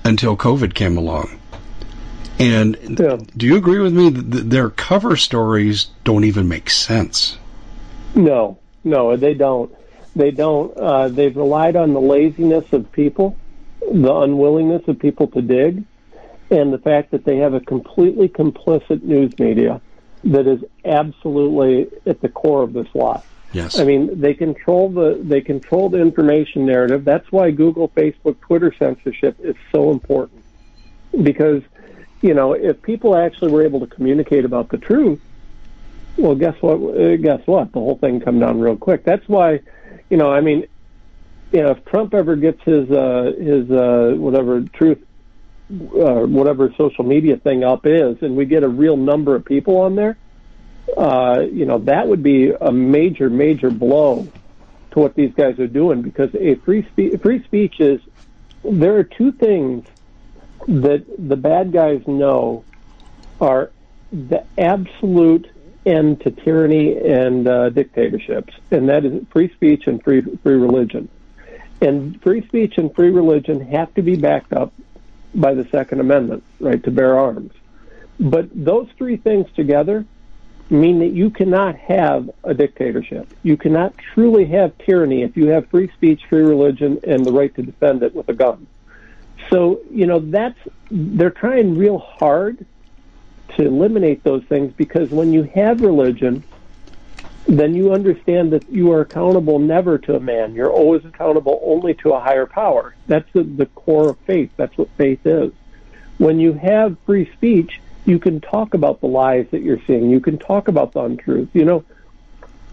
[0.04, 1.28] until COVID came along.
[2.38, 3.18] And Yeah.
[3.36, 7.36] do you agree with me that their cover stories don't even make sense?
[8.14, 9.70] No, no, they don't.
[10.14, 10.76] They don't.
[10.76, 13.36] Uh, they've relied on the laziness of people,
[13.92, 15.82] the unwillingness of people to dig,
[16.50, 19.80] and the fact that they have a completely complicit news media
[20.24, 23.22] that is absolutely at the core of this lie.
[23.52, 23.78] Yes.
[23.78, 27.04] I mean, they control the they control the information narrative.
[27.04, 30.44] That's why Google, Facebook, Twitter censorship is so important.
[31.22, 31.62] Because,
[32.20, 35.20] you know, if people actually were able to communicate about the truth,
[36.18, 36.74] well, guess what?
[36.74, 37.72] Uh, guess what?
[37.72, 39.04] The whole thing come down real quick.
[39.04, 39.60] That's why,
[40.10, 40.66] you know, I mean,
[41.52, 44.98] you know, if Trump ever gets his uh, his uh, whatever truth,
[45.70, 49.78] uh, whatever social media thing up is, and we get a real number of people
[49.78, 50.16] on there,
[50.96, 54.32] uh, you know, that would be a major, major blow
[54.92, 58.00] to what these guys are doing because a free spe- free speech is
[58.64, 59.84] there are two things
[60.66, 62.64] that the bad guys know
[63.40, 63.70] are
[64.10, 65.46] the absolute
[65.86, 71.08] end to tyranny and uh, dictatorships, and that is free speech and free free religion.
[71.80, 74.72] And free speech and free religion have to be backed up
[75.34, 77.52] by the Second Amendment, right to bear arms.
[78.18, 80.04] But those three things together
[80.70, 83.32] mean that you cannot have a dictatorship.
[83.42, 87.54] You cannot truly have tyranny if you have free speech, free religion, and the right
[87.54, 88.66] to defend it with a gun.
[89.50, 90.58] So, you know, that's,
[90.90, 92.66] they're trying real hard
[93.56, 96.44] to eliminate those things because when you have religion,
[97.48, 100.54] then you understand that you are accountable never to a man.
[100.54, 102.94] You're always accountable only to a higher power.
[103.06, 104.50] That's the, the core of faith.
[104.56, 105.52] That's what faith is.
[106.18, 110.10] When you have free speech, you can talk about the lies that you're seeing.
[110.10, 111.48] You can talk about the untruth.
[111.54, 111.84] You know,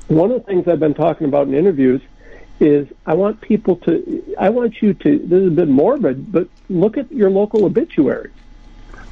[0.08, 2.02] one of the things I've been talking about in interviews
[2.60, 6.50] is I want people to, I want you to, this is a bit morbid, but
[6.70, 8.34] look at your local obituaries.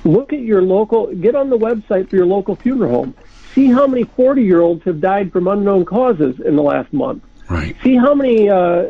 [0.03, 3.16] Look at your local, get on the website for your local funeral home.
[3.54, 7.24] See how many 40 year olds have died from unknown causes in the last month.
[7.49, 7.76] Right.
[7.84, 8.84] See how many, uh,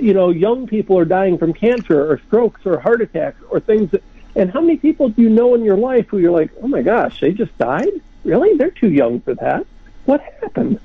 [0.00, 3.90] you know, young people are dying from cancer or strokes or heart attacks or things
[3.92, 4.02] that,
[4.34, 6.82] and how many people do you know in your life who you're like, oh my
[6.82, 7.92] gosh, they just died?
[8.24, 8.56] Really?
[8.56, 9.66] They're too young for that.
[10.04, 10.80] What happened?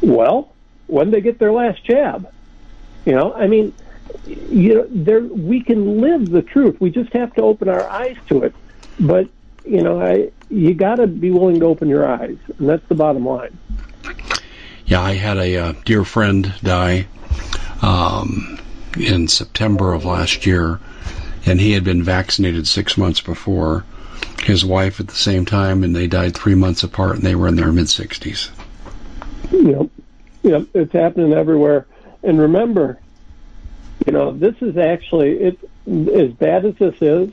[0.00, 0.52] Well,
[0.86, 2.30] when they get their last jab?
[3.04, 3.74] You know, I mean,
[4.26, 6.80] you know, there we can live the truth.
[6.80, 8.54] We just have to open our eyes to it.
[8.98, 9.28] But
[9.64, 12.94] you know, I you got to be willing to open your eyes, and that's the
[12.94, 13.58] bottom line.
[14.86, 17.06] Yeah, I had a uh, dear friend die
[17.82, 18.58] um,
[18.96, 20.78] in September of last year
[21.46, 23.84] and he had been vaccinated six months before.
[24.42, 27.48] His wife at the same time, and they died three months apart, and they were
[27.48, 28.50] in their mid sixties.
[29.50, 29.88] Yep,
[30.42, 31.86] yep, it's happening everywhere.
[32.22, 32.98] And remember,
[34.06, 35.58] you know, this is actually it.
[35.86, 37.30] As bad as this is,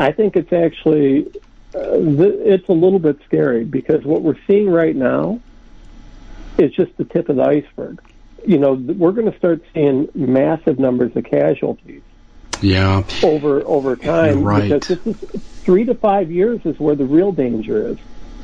[0.00, 1.26] I think it's actually
[1.74, 5.40] uh, th- it's a little bit scary because what we're seeing right now
[6.56, 8.02] is just the tip of the iceberg.
[8.46, 12.00] You know, we're going to start seeing massive numbers of casualties
[12.62, 13.04] yeah.
[13.22, 14.70] over over time right.
[14.70, 17.98] because this is three to five years is where the real danger is.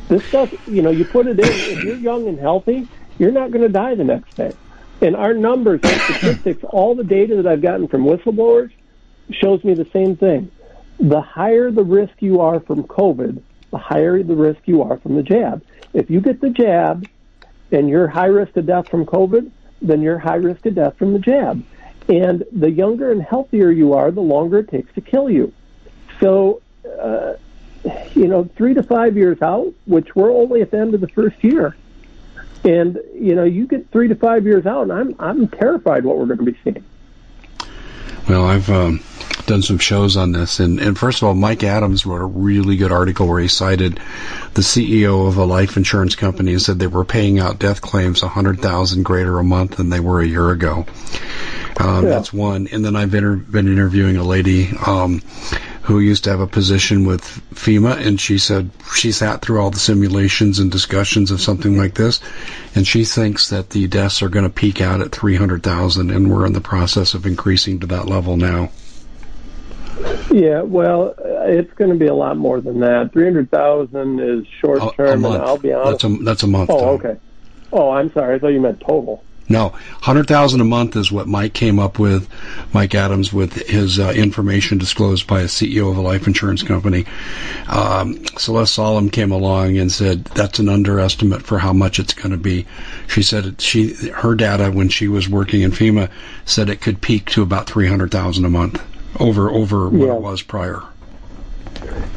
[0.09, 1.47] This stuff, you know, you put it in.
[1.47, 2.87] If you're young and healthy,
[3.19, 4.53] you're not going to die the next day.
[5.01, 8.73] And our numbers, our statistics, all the data that I've gotten from whistleblowers
[9.33, 10.51] shows me the same thing.
[10.99, 15.17] The higher the risk you are from COVID, the higher the risk you are from
[15.17, 15.63] the jab.
[15.93, 17.07] If you get the jab
[17.71, 19.51] and you're high risk to death from COVID,
[19.83, 21.65] then you're high risk to death from the jab.
[22.09, 25.53] And the younger and healthier you are, the longer it takes to kill you.
[26.21, 26.63] So,
[27.01, 27.35] uh,
[28.15, 31.09] you know, three to five years out, which we're only at the end of the
[31.09, 31.77] first year.
[32.65, 36.19] And, you know, you get three to five years out, and I'm, I'm terrified what
[36.19, 36.85] we're going to be seeing.
[38.29, 39.01] Well, I've um,
[39.47, 42.77] done some shows on this, and, and first of all, Mike Adams wrote a really
[42.77, 44.01] good article where he cited
[44.55, 48.23] the CEO of a life insurance company and said they were paying out death claims
[48.23, 50.87] a hundred thousand greater a month than they were a year ago.
[51.79, 52.11] Um, yeah.
[52.11, 52.69] That's one.
[52.73, 55.21] And then I've been, been interviewing a lady um,
[55.83, 57.23] who used to have a position with
[57.55, 61.95] FEMA, and she said she sat through all the simulations and discussions of something like
[61.95, 62.21] this,
[62.75, 66.47] and she thinks that the deaths are going to peak out at 300,000, and we're
[66.47, 68.71] in the process of increasing to that level now.
[70.31, 73.13] Yeah, well, it's going to be a lot more than that.
[73.13, 76.03] Three hundred thousand is short term, and I'll be honest.
[76.03, 76.71] That's a that's a month.
[76.71, 77.17] Oh, okay.
[77.73, 78.35] Oh, I'm sorry.
[78.35, 79.25] I thought you meant total.
[79.49, 79.69] No,
[80.01, 82.29] hundred thousand a month is what Mike came up with.
[82.73, 87.07] Mike Adams with his uh, information disclosed by a CEO of a life insurance company.
[87.69, 92.33] Um, Celeste Solum came along and said that's an underestimate for how much it's going
[92.33, 92.67] to be.
[93.07, 96.11] She said it, she her data when she was working in FEMA
[96.45, 98.83] said it could peak to about three hundred thousand a month
[99.21, 100.15] over over what yeah.
[100.15, 100.83] it was prior.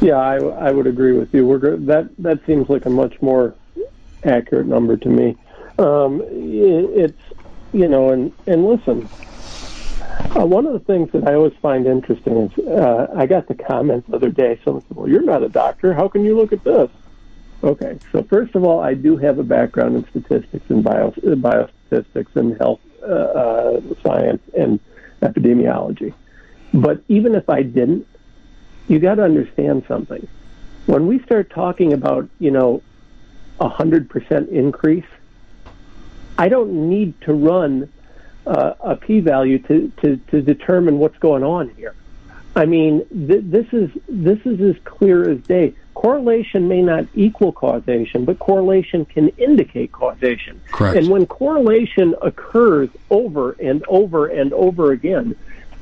[0.00, 1.46] Yeah, I, I would agree with you.
[1.46, 3.54] We're that that seems like a much more
[4.24, 5.36] accurate number to me.
[5.78, 7.22] Um, it, it's
[7.72, 9.08] you know, and and listen,
[10.36, 13.54] uh, one of the things that I always find interesting is uh, I got the
[13.54, 14.58] comment the other day.
[14.64, 15.92] Someone said, "Well, you're not a doctor.
[15.92, 16.90] How can you look at this?"
[17.62, 21.10] Okay, so first of all, I do have a background in statistics and bio uh,
[21.34, 24.80] biostatistics and health uh, uh, science and
[25.20, 26.14] epidemiology.
[26.72, 28.06] But even if I didn't,
[28.88, 30.26] you got to understand something.
[30.86, 32.82] When we start talking about, you know,
[33.60, 35.04] a hundred percent increase,
[36.38, 37.92] I don't need to run
[38.46, 41.94] uh, a p-value to, to, to determine what's going on here.
[42.56, 45.74] I mean, th- this is this is as clear as day.
[45.94, 50.60] Correlation may not equal causation, but correlation can indicate causation.
[50.72, 50.96] Correct.
[50.96, 55.36] And when correlation occurs over and over and over again,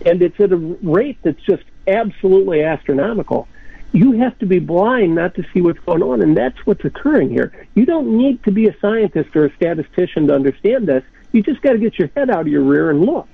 [0.04, 3.48] and it's at a rate that's just absolutely astronomical.
[3.92, 7.30] You have to be blind not to see what's going on, and that's what's occurring
[7.30, 7.52] here.
[7.74, 11.02] You don't need to be a scientist or a statistician to understand this.
[11.32, 13.28] You just got to get your head out of your rear and look.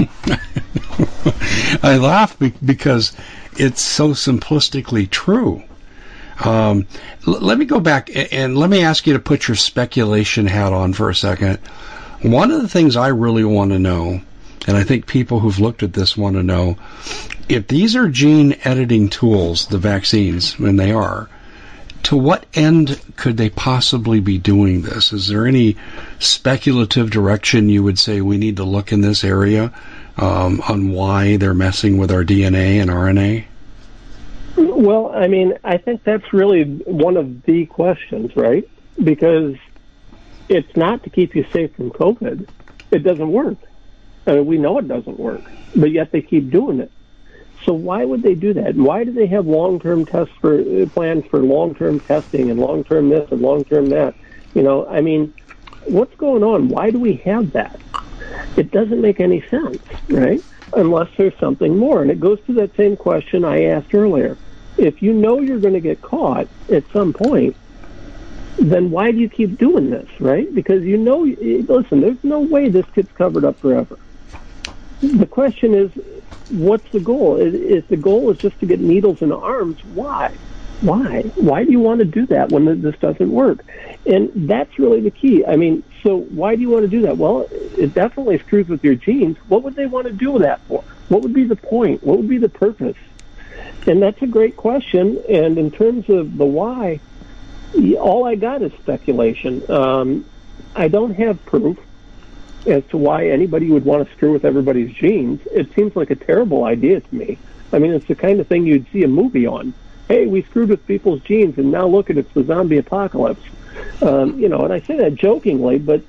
[1.82, 3.12] I laugh because
[3.56, 5.62] it's so simplistically true.
[6.44, 6.86] Um,
[7.26, 10.92] let me go back and let me ask you to put your speculation hat on
[10.92, 11.58] for a second.
[12.22, 14.20] One of the things I really want to know,
[14.66, 16.76] and I think people who've looked at this want to know,
[17.48, 21.30] if these are gene editing tools, the vaccines, and they are,
[22.04, 25.12] to what end could they possibly be doing this?
[25.12, 25.76] Is there any
[26.18, 29.72] speculative direction you would say we need to look in this area
[30.16, 33.44] um, on why they're messing with our DNA and RNA?
[34.56, 38.68] Well, I mean, I think that's really one of the questions, right?
[39.02, 39.56] Because
[40.50, 42.48] it's not to keep you safe from COVID.
[42.90, 43.56] It doesn't work.
[44.26, 45.42] I mean, we know it doesn't work,
[45.76, 46.90] but yet they keep doing it.
[47.64, 48.74] So why would they do that?
[48.74, 53.30] Why do they have long-term tests for uh, plans for long-term testing and long-term this
[53.30, 54.14] and long-term that?
[54.54, 55.32] You know, I mean,
[55.84, 56.68] what's going on?
[56.68, 57.80] Why do we have that?
[58.56, 59.78] It doesn't make any sense,
[60.08, 60.42] right?
[60.72, 62.02] Unless there's something more.
[62.02, 64.36] And it goes to that same question I asked earlier.
[64.76, 67.54] If you know you're going to get caught at some point,
[68.58, 70.52] then why do you keep doing this, right?
[70.54, 73.98] Because you know, listen, there's no way this gets covered up forever.
[75.00, 75.90] The question is,
[76.50, 77.36] what's the goal?
[77.38, 80.32] If the goal is just to get needles in arms, why?
[80.80, 81.22] Why?
[81.36, 83.64] Why do you want to do that when this doesn't work?
[84.06, 85.44] And that's really the key.
[85.44, 87.18] I mean, so why do you want to do that?
[87.18, 89.36] Well, it definitely screws with your genes.
[89.48, 90.82] What would they want to do that for?
[91.08, 92.02] What would be the point?
[92.02, 92.96] What would be the purpose?
[93.86, 95.22] And that's a great question.
[95.28, 97.00] And in terms of the why,
[97.98, 99.68] all I got is speculation.
[99.70, 100.24] Um,
[100.74, 101.78] I don't have proof
[102.66, 105.40] as to why anybody would want to screw with everybody's genes.
[105.46, 107.38] It seems like a terrible idea to me.
[107.72, 109.72] I mean, it's the kind of thing you'd see a movie on.
[110.08, 113.44] Hey, we screwed with people's genes, and now look at it, it's the zombie apocalypse.
[114.02, 116.02] Um, you know, and I say that jokingly, but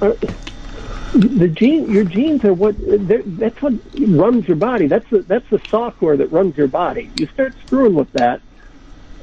[0.00, 0.14] uh,
[1.12, 4.86] the gene, your genes are what that's what runs your body.
[4.86, 7.10] That's the, that's the software that runs your body.
[7.18, 8.40] You start screwing with that,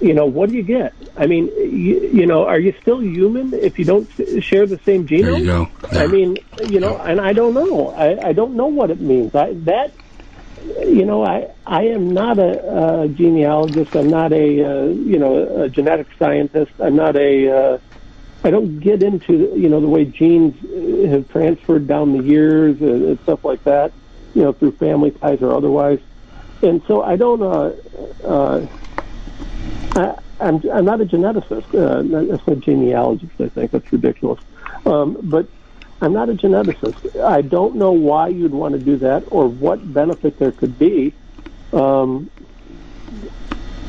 [0.02, 0.94] you know, what do you get?
[1.16, 4.10] I mean, you, you know, are you still human if you don't
[4.42, 5.22] share the same genome?
[5.24, 5.72] There you go.
[5.92, 6.38] I mean,
[6.68, 7.90] you know, and I don't know.
[7.90, 9.34] I, I don't know what it means.
[9.36, 9.94] I, that,
[10.80, 13.96] you know, I I am not a, a genealogist.
[13.96, 16.72] I'm not a uh, you know a genetic scientist.
[16.80, 17.78] I'm not a uh,
[18.44, 20.56] I don't get into you know the way genes
[21.10, 23.92] have transferred down the years and, and stuff like that,
[24.34, 26.00] you know, through family ties or otherwise.
[26.62, 27.42] And so I don't.
[27.42, 27.74] Uh,
[28.26, 28.68] uh,
[29.96, 31.74] I, I'm I'm not a geneticist.
[31.74, 33.40] Uh, that's a genealogist.
[33.40, 34.44] I think that's ridiculous.
[34.86, 35.48] Um, but
[36.02, 37.22] I'm not a geneticist.
[37.22, 41.14] I don't know why you'd want to do that or what benefit there could be.
[41.72, 42.30] Um,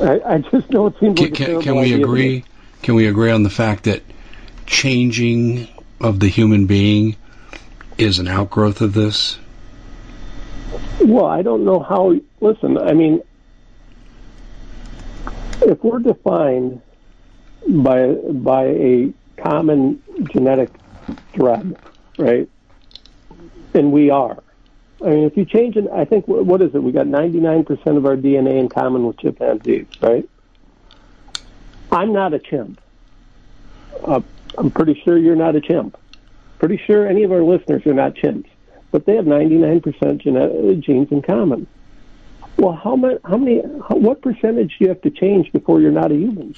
[0.01, 2.45] I, I just know it seems can, like a can, can we agree?
[2.83, 4.03] Can we agree on the fact that
[4.67, 5.69] changing
[6.01, 7.17] of the human being
[7.97, 9.39] is an outgrowth of this?
[11.03, 12.15] Well, I don't know how.
[12.41, 13.23] Listen, I mean,
[15.65, 16.81] if we're defined
[17.69, 20.71] by by a common genetic
[21.35, 21.77] thread,
[22.19, 22.49] right?
[23.75, 24.43] And we are.
[25.05, 26.83] I mean, if you change it, I think what is it?
[26.83, 30.29] We got 99% of our DNA in common with chimpanzees, right?
[31.93, 32.81] I'm not a chimp.
[34.03, 34.21] Uh,
[34.57, 35.99] I'm pretty sure you're not a chimp.
[36.59, 38.49] Pretty sure any of our listeners are not chimps,
[38.93, 41.67] but they have 99% genet- genes in common.
[42.57, 43.17] Well, how many?
[43.25, 43.63] How many?
[43.89, 46.55] How, what percentage do you have to change before you're not a human?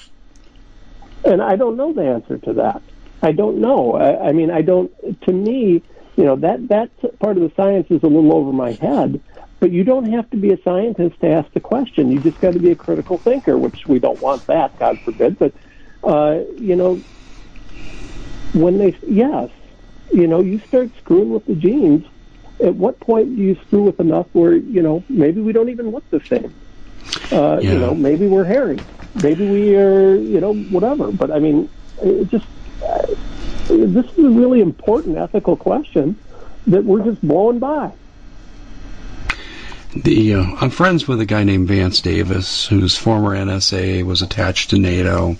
[1.24, 2.82] And I don't know the answer to that.
[3.22, 3.94] I don't know.
[3.94, 4.92] I, I mean, I don't.
[5.22, 5.82] To me,
[6.16, 9.22] you know, that that part of the science is a little over my head.
[9.58, 12.10] But you don't have to be a scientist to ask the question.
[12.10, 15.38] You just got to be a critical thinker, which we don't want that, God forbid.
[15.38, 15.54] But
[16.02, 17.02] uh, you know,
[18.52, 19.50] when they yes,
[20.12, 22.04] you know, you start screwing with the genes.
[22.62, 25.90] At what point do you screw with enough where you know maybe we don't even
[25.90, 26.54] look the same?
[27.30, 27.72] Uh, Yeah.
[27.72, 28.78] You know, maybe we're hairy,
[29.22, 31.12] maybe we are, you know, whatever.
[31.12, 31.68] But I mean,
[32.02, 32.46] it just
[32.82, 33.06] uh,
[33.68, 36.16] this is a really important ethical question
[36.66, 37.92] that we're just blowing by.
[39.94, 44.70] The uh, I'm friends with a guy named Vance Davis, whose former NSA, was attached
[44.70, 45.36] to NATO,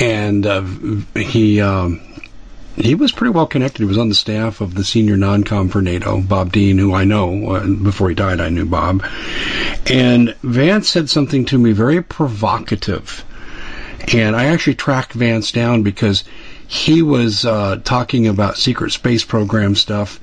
[0.00, 0.62] and uh,
[1.14, 2.00] he um,
[2.80, 3.80] he was pretty well connected.
[3.80, 7.04] He was on the staff of the senior non-com for NATO, Bob Dean, who I
[7.04, 7.52] know.
[7.52, 9.04] Uh, before he died, I knew Bob.
[9.86, 13.24] And Vance said something to me very provocative,
[14.12, 16.24] and I actually tracked Vance down because
[16.66, 20.20] he was uh, talking about secret space program stuff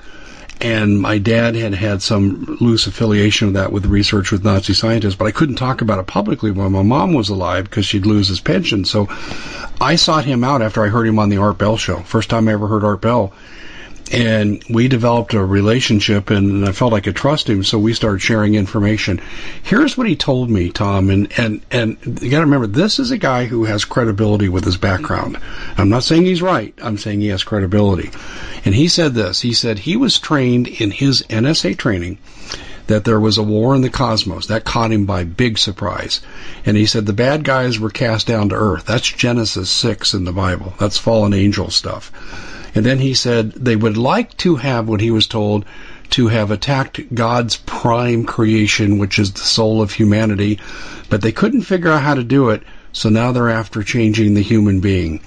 [0.62, 5.16] and my dad had had some loose affiliation with that with research with Nazi scientists,
[5.16, 8.28] but I couldn't talk about it publicly when my mom was alive because she'd lose
[8.28, 8.86] his pension.
[8.86, 9.08] So
[9.82, 11.98] I sought him out after I heard him on the Art Bell show.
[11.98, 13.34] First time I ever heard Art Bell.
[14.12, 18.22] And we developed a relationship and I felt I could trust him, so we started
[18.22, 19.20] sharing information.
[19.64, 23.18] Here's what he told me, Tom, and, and, and you gotta remember, this is a
[23.18, 25.40] guy who has credibility with his background.
[25.78, 28.12] I'm not saying he's right, I'm saying he has credibility.
[28.64, 32.20] And he said this, he said he was trained in his NSA training
[32.88, 34.48] that there was a war in the cosmos.
[34.48, 36.22] That caught him by big surprise.
[36.66, 38.86] And he said the bad guys were cast down to earth.
[38.86, 40.74] That's Genesis 6 in the Bible.
[40.80, 42.12] That's fallen angel stuff.
[42.76, 45.66] And then he said they would like to have what he was told
[46.12, 50.60] to have attacked God's prime creation, which is the soul of humanity,
[51.10, 54.44] but they couldn't figure out how to do it, so now they're after changing the
[54.44, 55.22] human being.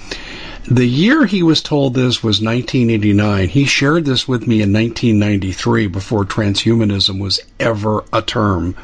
[0.71, 3.49] The year he was told this was 1989.
[3.49, 8.77] He shared this with me in 1993 before transhumanism was ever a term,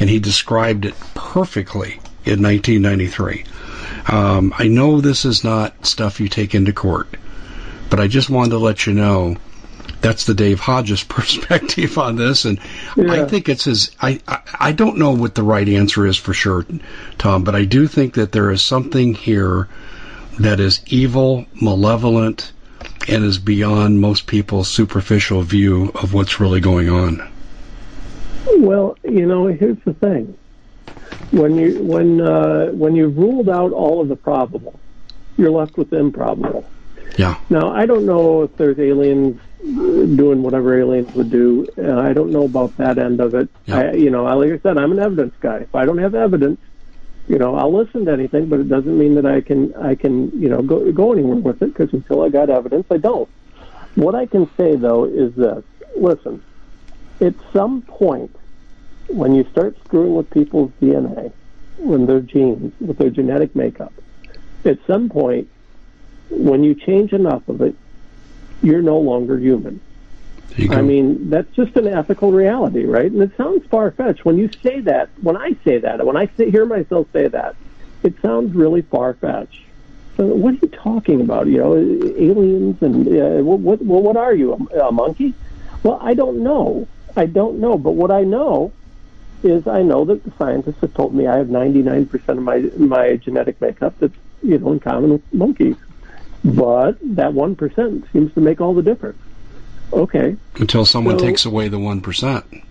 [0.00, 3.44] and he described it perfectly in 1993.
[4.08, 7.06] Um, I know this is not stuff you take into court.
[7.90, 9.36] But I just wanted to let you know
[10.00, 12.58] that's the Dave Hodges perspective on this, and
[12.96, 13.12] yeah.
[13.12, 13.90] I think it's his.
[14.00, 16.64] I, I I don't know what the right answer is for sure,
[17.18, 19.68] Tom, but I do think that there is something here
[20.38, 22.52] that is evil, malevolent,
[23.08, 27.30] and is beyond most people's superficial view of what's really going on.
[28.56, 30.36] Well, you know, here's the thing:
[31.30, 34.78] when you when uh, when you've ruled out all of the probable,
[35.36, 36.64] you're left with improbable.
[37.16, 37.38] Yeah.
[37.50, 41.66] Now, I don't know if there's aliens doing whatever aliens would do.
[41.76, 43.48] Uh, I don't know about that end of it.
[43.66, 43.78] Yeah.
[43.78, 45.58] I, you know, like I said, I'm an evidence guy.
[45.58, 46.60] If I don't have evidence,
[47.28, 50.30] you know, I'll listen to anything, but it doesn't mean that I can, I can,
[50.40, 53.28] you know, go go anywhere with it because until I got evidence, I don't.
[53.94, 55.62] What I can say though is this:
[55.96, 56.42] listen,
[57.20, 58.34] at some point,
[59.08, 61.32] when you start screwing with people's DNA,
[61.78, 63.92] when their genes, with their genetic makeup,
[64.64, 65.48] at some point
[66.30, 67.74] when you change enough of it,
[68.62, 69.80] you're no longer human.
[70.68, 73.10] I mean, that's just an ethical reality, right?
[73.10, 75.10] And it sounds far fetched when you say that.
[75.22, 77.54] When I say that, when I say, hear myself say that,
[78.02, 79.62] it sounds really far fetched.
[80.16, 81.46] So what are you talking about?
[81.46, 83.80] You know, aliens and uh, what, what?
[83.82, 84.68] What are you?
[84.74, 85.34] A, a monkey?
[85.82, 86.88] Well, I don't know.
[87.16, 87.78] I don't know.
[87.78, 88.72] But what I know
[89.42, 93.16] is I know that the scientists have told me I have 99% of my my
[93.16, 95.76] genetic makeup that's you know in common with monkeys.
[96.44, 99.18] But that 1% seems to make all the difference.
[99.92, 100.36] Okay.
[100.56, 102.62] Until someone so, takes away the 1%.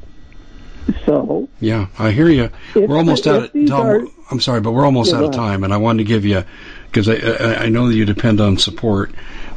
[1.06, 1.50] So.
[1.60, 2.50] Yeah, I hear you.
[2.76, 4.08] If, we're almost out of time.
[4.32, 6.44] I'm sorry, but we're almost out of time, and I wanted to give you,
[6.86, 9.12] because I, I, I know that you depend on support,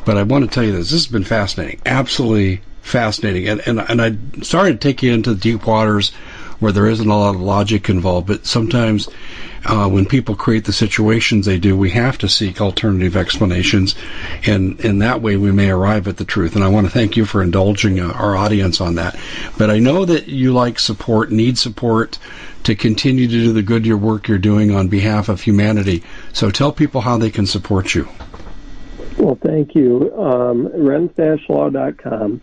[0.05, 0.91] but I want to tell you this.
[0.91, 1.81] This has been fascinating.
[1.87, 3.49] Absolutely fascinating.
[3.49, 6.13] And, and, and I sorry to take you into the deep waters
[6.63, 9.09] where there isn't a lot of logic involved, but sometimes
[9.65, 13.97] uh, when people create the situations they do, we have to seek alternative explanations,
[14.47, 16.55] and in that way we may arrive at the truth.
[16.55, 19.19] And I want to thank you for indulging uh, our audience on that.
[19.59, 22.21] But I know that you like support, need support
[22.63, 26.05] to continue to do the good your work you're doing on behalf of humanity.
[26.33, 28.09] So tell people how they can support you.
[29.19, 30.17] Well, thank you.
[30.17, 32.41] Um, Renz-law.com.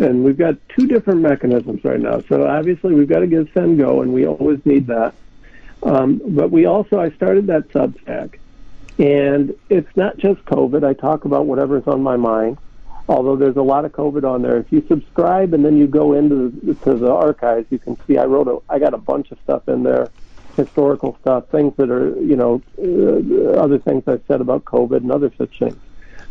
[0.00, 2.20] And we've got two different mechanisms right now.
[2.22, 5.14] So obviously we've got to GiveSendGo, and we always need that.
[5.82, 8.38] Um, but we also, I started that Substack,
[8.98, 10.84] and it's not just COVID.
[10.84, 12.56] I talk about whatever's on my mind,
[13.10, 14.56] although there's a lot of COVID on there.
[14.56, 18.16] If you subscribe and then you go into the, to the archives, you can see
[18.16, 20.08] I wrote a, I got a bunch of stuff in there,
[20.56, 25.12] historical stuff, things that are, you know, uh, other things I've said about COVID and
[25.12, 25.76] other such things.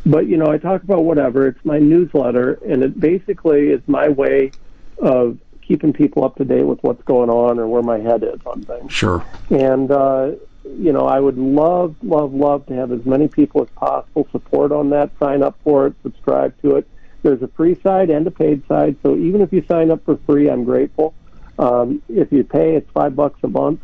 [0.06, 1.48] But you know, I talk about whatever.
[1.48, 4.52] It's my newsletter, and it basically is my way
[4.98, 8.40] of keeping people up to date with what's going on or where my head is
[8.46, 8.92] on things.
[8.92, 9.24] Sure.
[9.50, 10.32] And uh,
[10.64, 14.72] you know, I would love, love, love to have as many people as possible support
[14.72, 15.12] on that.
[15.20, 16.88] Sign up for it, subscribe to it.
[17.22, 20.18] There's a free side and a paid side, so even if you sign up for
[20.26, 21.14] free, I'm grateful.
[21.58, 23.82] Um, if you pay, it's five bucks a month,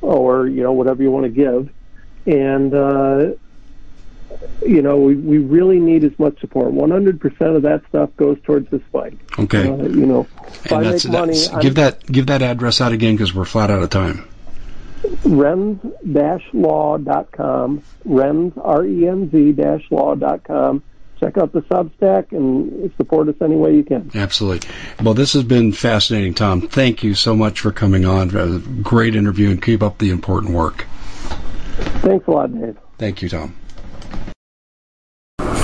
[0.00, 1.70] or you know whatever you want to give.
[2.26, 3.32] And uh,
[4.66, 6.72] you know, we, we really need as much support.
[6.72, 9.18] 100% of that stuff goes towards this fight.
[9.38, 9.68] Okay.
[9.68, 10.26] Uh, you know,
[10.64, 13.70] if and I make money, give that give that address out again because we're flat
[13.70, 14.28] out of time.
[15.02, 15.82] Renz-law.com,
[18.06, 20.82] Renz, R-E-N-Z law.com.
[21.20, 24.10] Check out the Substack and support us any way you can.
[24.14, 24.68] Absolutely.
[25.02, 26.68] Well, this has been fascinating, Tom.
[26.68, 28.36] Thank you so much for coming on.
[28.36, 30.86] A great interview and keep up the important work.
[32.02, 32.76] Thanks a lot, Dave.
[32.98, 33.56] Thank you, Tom.